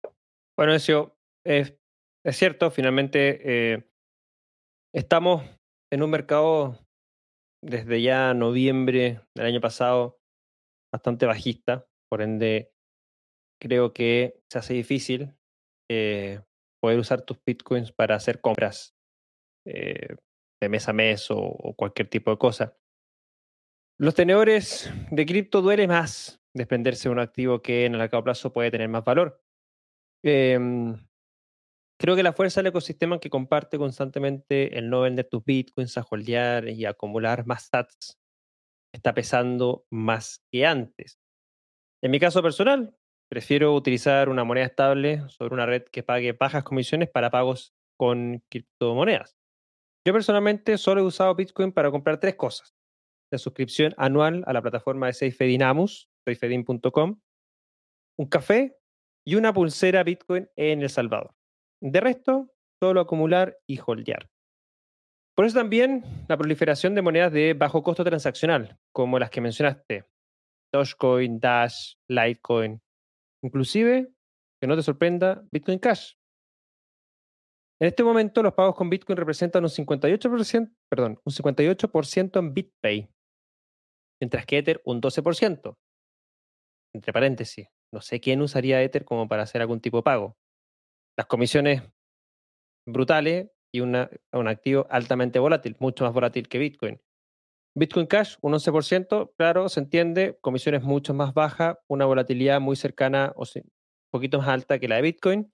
[0.58, 3.90] Bueno, es cierto, finalmente eh,
[4.94, 5.44] estamos
[5.92, 6.80] en un mercado
[7.64, 10.20] desde ya noviembre del año pasado
[10.94, 12.74] bastante bajista, por ende
[13.62, 15.34] creo que se hace difícil
[15.90, 16.42] eh,
[16.82, 18.96] poder usar tus bitcoins para hacer compras
[19.66, 20.16] eh,
[20.62, 22.78] de mes a mes o, cualquier tipo de cosa.
[23.98, 28.52] Los tenedores de cripto duele más desprenderse de un activo que en el largo plazo
[28.52, 29.42] puede tener más valor.
[30.24, 30.96] Em,
[32.00, 36.06] creo que la fuerza del ecosistema que comparte constantemente el no vender tus bitcoins, a
[36.10, 38.18] holdear y acumular más sats
[38.94, 41.20] está pesando más que antes.
[42.02, 42.96] En mi caso personal,
[43.28, 48.44] Prefiero utilizar una moneda estable sobre una red que pague bajas comisiones para pagos con
[48.50, 49.36] criptomonedas.
[50.06, 52.76] Yo personalmente solo he usado Bitcoin para comprar tres cosas.
[53.32, 57.20] La suscripción anual a la plataforma de SafeDin Amus, safedin.com,
[58.18, 58.78] un café
[59.26, 61.36] y una pulsera Bitcoin en El Salvador.
[61.82, 64.30] De resto, solo acumular y holdear.
[65.36, 70.06] Por eso también la proliferación de monedas de bajo costo transaccional, como las que mencionaste,
[70.72, 72.82] Dogecoin, Dash, Litecoin,
[73.46, 74.12] Inclusive,
[74.60, 76.15] que no te sorprenda, Bitcoin Cash.
[77.82, 83.10] En este momento los pagos con Bitcoin representan un 58%, perdón, un 58% en BitPay,
[84.22, 85.78] mientras que Ether un 12%.
[86.94, 90.38] Entre paréntesis, no sé quién usaría Ether como para hacer algún tipo de pago.
[91.18, 91.84] Las comisiones
[92.88, 97.02] brutales y un activo altamente volátil, mucho más volátil que Bitcoin.
[97.78, 103.34] Bitcoin Cash, un 11%, claro, se entiende, comisiones mucho más bajas, una volatilidad muy cercana
[103.36, 103.72] o un
[104.14, 105.54] poquito más alta que la de Bitcoin.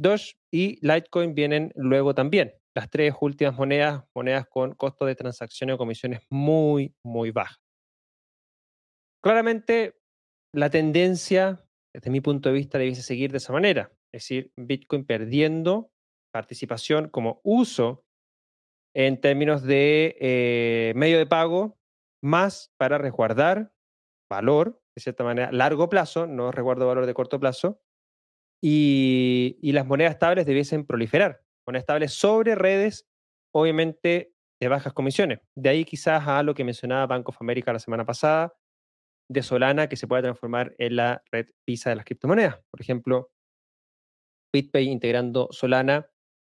[0.00, 2.54] Doge y Litecoin vienen luego también.
[2.74, 7.58] las tres últimas monedas, monedas con costo de transacción o comisiones muy, muy bajas.
[9.20, 9.96] Claramente,
[10.54, 15.04] la tendencia, desde mi punto de vista, debiese seguir de esa manera, es decir, Bitcoin
[15.04, 15.90] perdiendo
[16.32, 18.04] participación como uso
[18.94, 21.78] en términos de eh, medio de pago,
[22.22, 23.72] más para resguardar
[24.30, 27.80] valor, de cierta manera, largo plazo, no resguardo valor de corto plazo,
[28.60, 33.06] y, las monedas estables debiesen proliferar, monedas estables sobre redes,
[33.54, 35.40] obviamente de bajas comisiones.
[35.54, 38.54] De ahí quizás a lo que mencionaba Bank of America la semana pasada,
[39.30, 42.56] de Solana que se pueda transformar en la red Visa de las criptomonedas.
[42.70, 43.30] Por ejemplo,
[44.52, 46.10] BitPay integrando Solana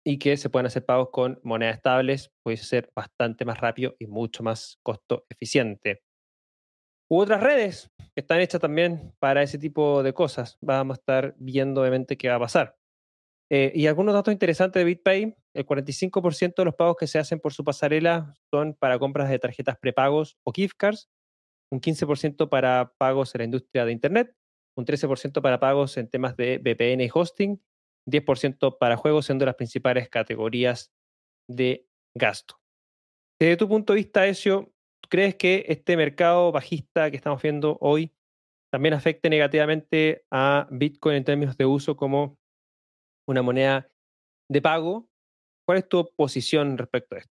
[0.05, 4.07] y que se puedan hacer pagos con monedas estables, puede ser bastante más rápido y
[4.07, 6.03] mucho más costo eficiente.
[7.11, 10.59] U otras redes que están hechas también para ese tipo de cosas.
[10.61, 12.77] Vamos a estar viendo obviamente qué va a pasar.
[13.51, 17.41] Eh, y algunos datos interesantes de BitPay, el 45% de los pagos que se hacen
[17.41, 21.09] por su pasarela son para compras de tarjetas prepagos o gift cards,
[21.71, 24.35] un 15% para pagos en la industria de Internet,
[24.77, 27.63] un 13% para pagos en temas de VPN y hosting,
[28.07, 30.93] 10% para juegos, siendo las principales categorías
[31.49, 32.61] de gasto.
[33.41, 34.73] Desde tu punto de vista, Ezio,
[35.09, 38.13] ¿crees que este mercado bajista que estamos viendo hoy
[38.71, 42.37] también afecte negativamente a Bitcoin en términos de uso como
[43.27, 43.91] una moneda
[44.51, 45.09] de pago?
[45.67, 47.33] ¿Cuál es tu posición respecto a esto?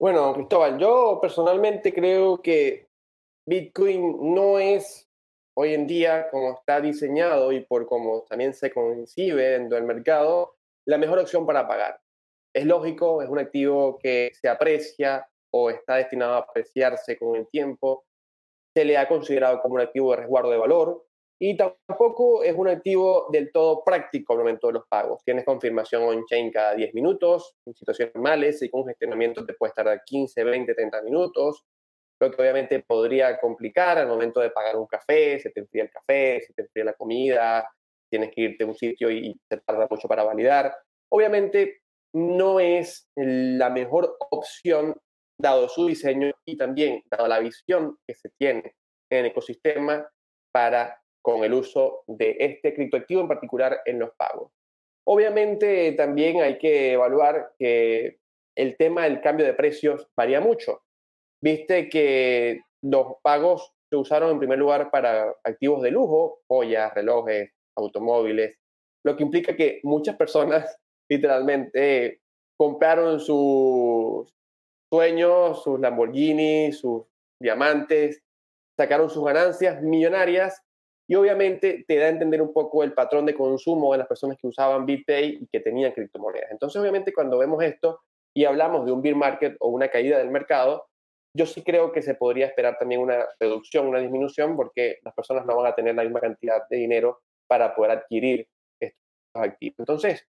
[0.00, 2.88] Bueno, Cristóbal, yo personalmente creo que
[3.46, 5.08] Bitcoin no es
[5.56, 10.56] hoy en día, como está diseñado y por cómo también se concibe dentro del mercado,
[10.86, 12.00] la mejor opción para pagar.
[12.54, 17.48] Es lógico, es un activo que se aprecia o está destinado a apreciarse con el
[17.48, 18.04] tiempo,
[18.74, 21.04] se le ha considerado como un activo de resguardo de valor
[21.40, 25.22] y tampoco es un activo del todo práctico al momento de los pagos.
[25.24, 30.02] Tienes confirmación on-chain cada 10 minutos, en situaciones normales y con gestionamiento te puede tardar
[30.04, 31.64] 15, 20, 30 minutos
[32.22, 35.90] lo que obviamente podría complicar al momento de pagar un café, se te enfría el
[35.90, 37.68] café, se te enfría la comida,
[38.08, 40.72] tienes que irte a un sitio y te tarda mucho para validar.
[41.10, 41.80] Obviamente
[42.14, 44.96] no es la mejor opción
[45.38, 48.74] dado su diseño y también dado la visión que se tiene
[49.10, 50.08] en el ecosistema
[50.52, 54.52] para con el uso de este criptoactivo en particular en los pagos.
[55.06, 58.18] Obviamente también hay que evaluar que
[58.56, 60.82] el tema del cambio de precios varía mucho
[61.42, 67.50] viste que los pagos se usaron en primer lugar para activos de lujo, joyas, relojes,
[67.76, 68.56] automóviles,
[69.04, 70.78] lo que implica que muchas personas
[71.10, 72.20] literalmente
[72.56, 74.32] compraron sus
[74.92, 77.04] sueños, sus Lamborghini, sus
[77.40, 78.22] diamantes,
[78.78, 80.60] sacaron sus ganancias millonarias
[81.08, 84.36] y obviamente te da a entender un poco el patrón de consumo de las personas
[84.38, 86.50] que usaban BitPay y que tenían criptomonedas.
[86.50, 88.00] Entonces, obviamente, cuando vemos esto
[88.34, 90.86] y hablamos de un bear market o una caída del mercado,
[91.34, 95.46] yo sí creo que se podría esperar también una reducción, una disminución, porque las personas
[95.46, 98.46] no van a tener la misma cantidad de dinero para poder adquirir
[98.78, 98.98] estos
[99.34, 99.76] activos.
[99.78, 100.26] Entonces,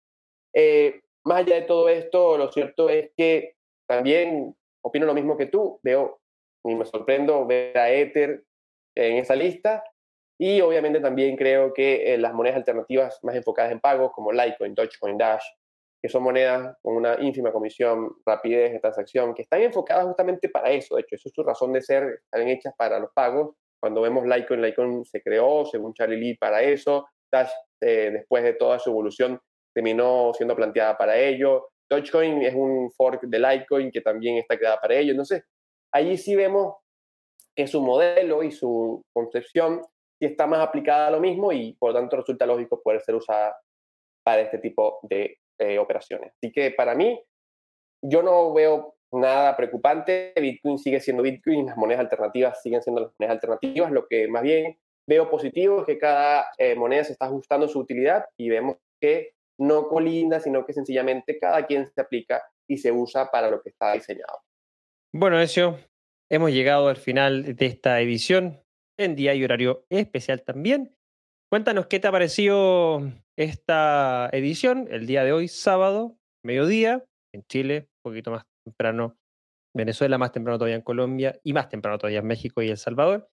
[0.53, 3.55] eh, más allá de todo esto, lo cierto es que
[3.91, 5.79] también opino lo mismo que tú.
[5.83, 6.21] Veo
[6.63, 8.43] y me sorprendo ver a Ether
[8.95, 9.83] en esa lista.
[10.39, 14.73] Y obviamente también creo que eh, las monedas alternativas más enfocadas en pagos, como Litecoin,
[14.73, 15.43] Dogecoin, Dash,
[16.01, 20.71] que son monedas con una ínfima comisión, rapidez de transacción, que están enfocadas justamente para
[20.71, 20.95] eso.
[20.95, 23.55] De hecho, eso es su razón de ser, están hechas para los pagos.
[23.79, 27.07] Cuando vemos Litecoin, Litecoin se creó, según Charlie Lee, para eso.
[27.31, 29.39] Dash, eh, después de toda su evolución,
[29.73, 31.69] terminó siendo planteada para ello.
[31.91, 35.11] Dogecoin es un fork de Litecoin que también está creada para ello.
[35.11, 35.43] Entonces,
[35.91, 36.75] allí sí vemos
[37.53, 39.81] que su modelo y su concepción
[40.19, 43.57] está más aplicada a lo mismo y por lo tanto resulta lógico poder ser usada
[44.23, 46.31] para este tipo de eh, operaciones.
[46.35, 47.21] Así que para mí,
[48.01, 50.31] yo no veo nada preocupante.
[50.39, 53.91] Bitcoin sigue siendo Bitcoin, las monedas alternativas siguen siendo las monedas alternativas.
[53.91, 54.77] Lo que más bien
[55.07, 59.33] veo positivo es que cada eh, moneda se está ajustando su utilidad y vemos que
[59.61, 63.69] no colinda, sino que sencillamente cada quien se aplica y se usa para lo que
[63.69, 64.39] está diseñado.
[65.13, 65.77] Bueno, eso,
[66.29, 68.63] hemos llegado al final de esta edición
[68.97, 70.95] en día y horario especial también.
[71.51, 73.01] Cuéntanos qué te ha parecido
[73.37, 79.17] esta edición, el día de hoy, sábado, mediodía, en Chile, un poquito más temprano,
[79.75, 83.29] Venezuela, más temprano todavía en Colombia y más temprano todavía en México y El Salvador.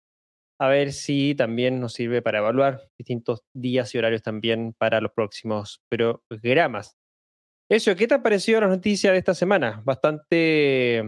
[0.61, 5.13] A ver si también nos sirve para evaluar distintos días y horarios también para los
[5.13, 6.97] próximos programas.
[7.71, 9.83] Eso, ¿qué te ha parecido las noticias de esta semana?
[9.85, 11.05] Bastante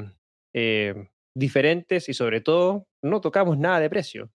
[0.54, 4.30] eh, diferentes y sobre todo no tocamos nada de precio.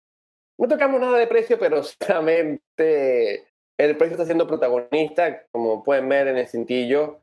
[0.58, 3.48] No tocamos nada de precio, pero solamente
[3.78, 7.22] el precio está siendo protagonista, como pueden ver en el cintillo.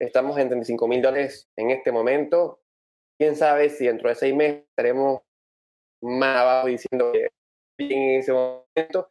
[0.00, 2.60] Estamos en 35 mil dólares en este momento.
[3.18, 5.20] Quién sabe si dentro de seis meses estaremos
[6.02, 7.28] más abajo diciendo que
[7.78, 9.10] en ese momento.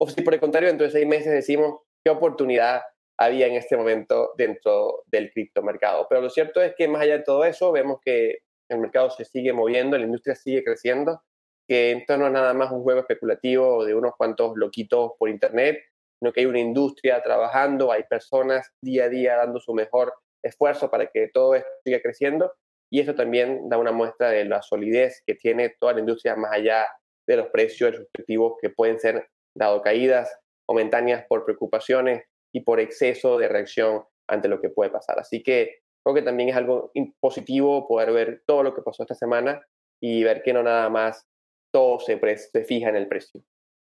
[0.00, 2.82] O si por el contrario, dentro de seis meses decimos qué oportunidad
[3.18, 6.06] había en este momento dentro del criptomercado.
[6.08, 9.24] Pero lo cierto es que más allá de todo eso, vemos que el mercado se
[9.24, 11.22] sigue moviendo, la industria sigue creciendo,
[11.68, 15.78] que esto no es nada más un juego especulativo de unos cuantos loquitos por internet,
[16.18, 20.12] sino que hay una industria trabajando, hay personas día a día dando su mejor
[20.42, 22.52] esfuerzo para que todo esto siga creciendo
[22.94, 26.52] y eso también da una muestra de la solidez que tiene toda la industria más
[26.52, 26.86] allá
[27.26, 30.32] de los precios respectivos que pueden ser dado caídas
[30.68, 32.22] momentáneas por preocupaciones
[32.54, 35.18] y por exceso de reacción ante lo que puede pasar.
[35.18, 39.16] Así que creo que también es algo positivo poder ver todo lo que pasó esta
[39.16, 39.60] semana
[40.00, 41.26] y ver que no nada más
[41.72, 43.42] todo se, se fija en el precio.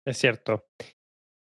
[0.07, 0.67] Es cierto.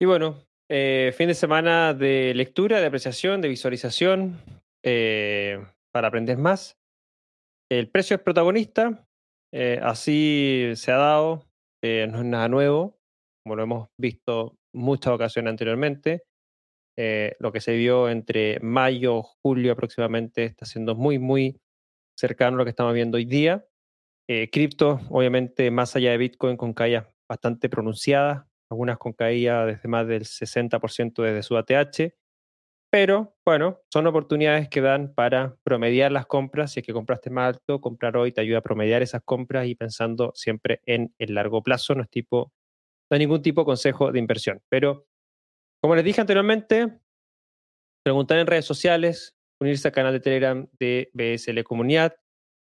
[0.00, 4.40] Y bueno, eh, fin de semana de lectura, de apreciación, de visualización,
[4.82, 6.78] eh, para aprender más.
[7.72, 9.08] El precio es protagonista,
[9.50, 11.46] eh, así se ha dado,
[11.82, 12.98] no es nada nuevo,
[13.42, 16.24] como lo hemos visto muchas ocasiones anteriormente.
[16.98, 21.62] Eh, lo que se vio entre mayo, julio aproximadamente, está siendo muy, muy
[22.14, 23.64] cercano a lo que estamos viendo hoy día.
[24.28, 29.88] Eh, cripto, obviamente, más allá de Bitcoin, con caídas bastante pronunciadas, algunas con caídas desde
[29.88, 32.12] más del 60% desde su ATH,
[32.92, 36.72] pero bueno, son oportunidades que dan para promediar las compras.
[36.72, 39.74] Si es que compraste más alto, comprar hoy te ayuda a promediar esas compras y
[39.74, 42.52] pensando siempre en el largo plazo, no es tipo,
[43.10, 44.60] no hay ningún tipo de consejo de inversión.
[44.68, 45.06] Pero
[45.80, 47.00] como les dije anteriormente,
[48.04, 52.16] preguntar en redes sociales, unirse al canal de Telegram de BSL Comunidad,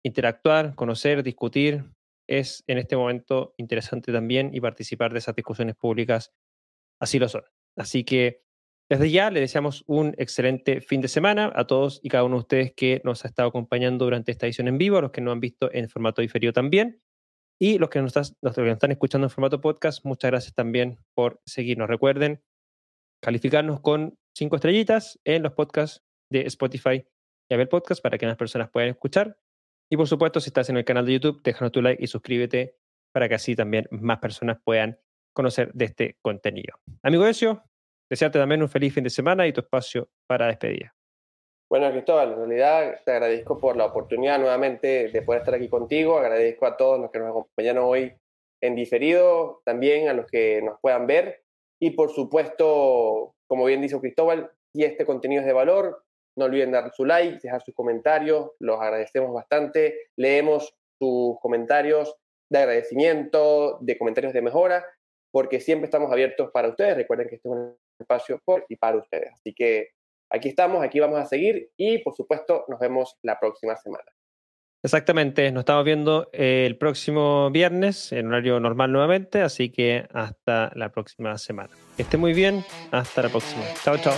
[0.04, 1.84] interactuar, conocer, discutir,
[2.28, 6.32] es en este momento interesante también y participar de esas discusiones públicas
[7.00, 7.42] así lo son.
[7.76, 8.44] Así que
[8.92, 12.40] desde ya le deseamos un excelente fin de semana a todos y cada uno de
[12.40, 15.32] ustedes que nos ha estado acompañando durante esta edición en vivo, a los que nos
[15.32, 17.00] han visto en formato diferido también.
[17.58, 20.98] Y los que nos, los que nos están escuchando en formato podcast, muchas gracias también
[21.14, 21.88] por seguirnos.
[21.88, 22.42] Recuerden
[23.22, 27.02] calificarnos con cinco estrellitas en los podcasts de Spotify
[27.48, 29.38] y Apple Podcast para que más personas puedan escuchar.
[29.90, 32.76] Y por supuesto, si estás en el canal de YouTube, déjanos tu like y suscríbete
[33.10, 34.98] para que así también más personas puedan
[35.32, 36.78] conocer de este contenido.
[37.02, 37.64] Amigo Ezio,
[38.12, 40.94] desearte también un feliz fin de semana y tu espacio para despedida.
[41.70, 46.18] Bueno, Cristóbal, en realidad te agradezco por la oportunidad nuevamente de poder estar aquí contigo.
[46.18, 48.12] Agradezco a todos los que nos acompañaron hoy
[48.60, 51.42] en diferido, también a los que nos puedan ver.
[51.80, 56.04] Y por supuesto, como bien dice Cristóbal, si este contenido es de valor,
[56.36, 60.10] no olviden dar su like, dejar sus comentarios, los agradecemos bastante.
[60.16, 62.14] Leemos sus comentarios
[62.50, 64.84] de agradecimiento, de comentarios de mejora,
[65.30, 66.94] porque siempre estamos abiertos para ustedes.
[66.94, 69.32] Recuerden que este es un espacio por y para ustedes.
[69.32, 69.88] Así que
[70.30, 74.04] aquí estamos, aquí vamos a seguir y por supuesto nos vemos la próxima semana.
[74.84, 80.90] Exactamente, nos estamos viendo el próximo viernes en horario normal nuevamente, así que hasta la
[80.90, 81.70] próxima semana.
[81.96, 83.62] Que esté muy bien, hasta la próxima.
[83.84, 84.14] Chao, chao.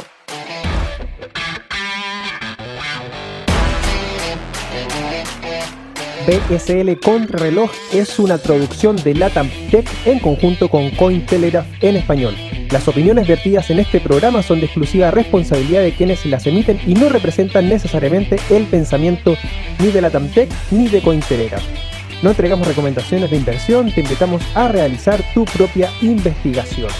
[6.26, 12.34] BSL Contrarreloj es una producción de Latam Tech en conjunto con Cointelegraph en español.
[12.74, 16.94] Las opiniones vertidas en este programa son de exclusiva responsabilidad de quienes las emiten y
[16.94, 19.36] no representan necesariamente el pensamiento
[19.78, 21.62] ni de Latam Tech ni de Cointelegraph.
[22.24, 26.90] No entregamos recomendaciones de inversión, te invitamos a realizar tu propia investigación.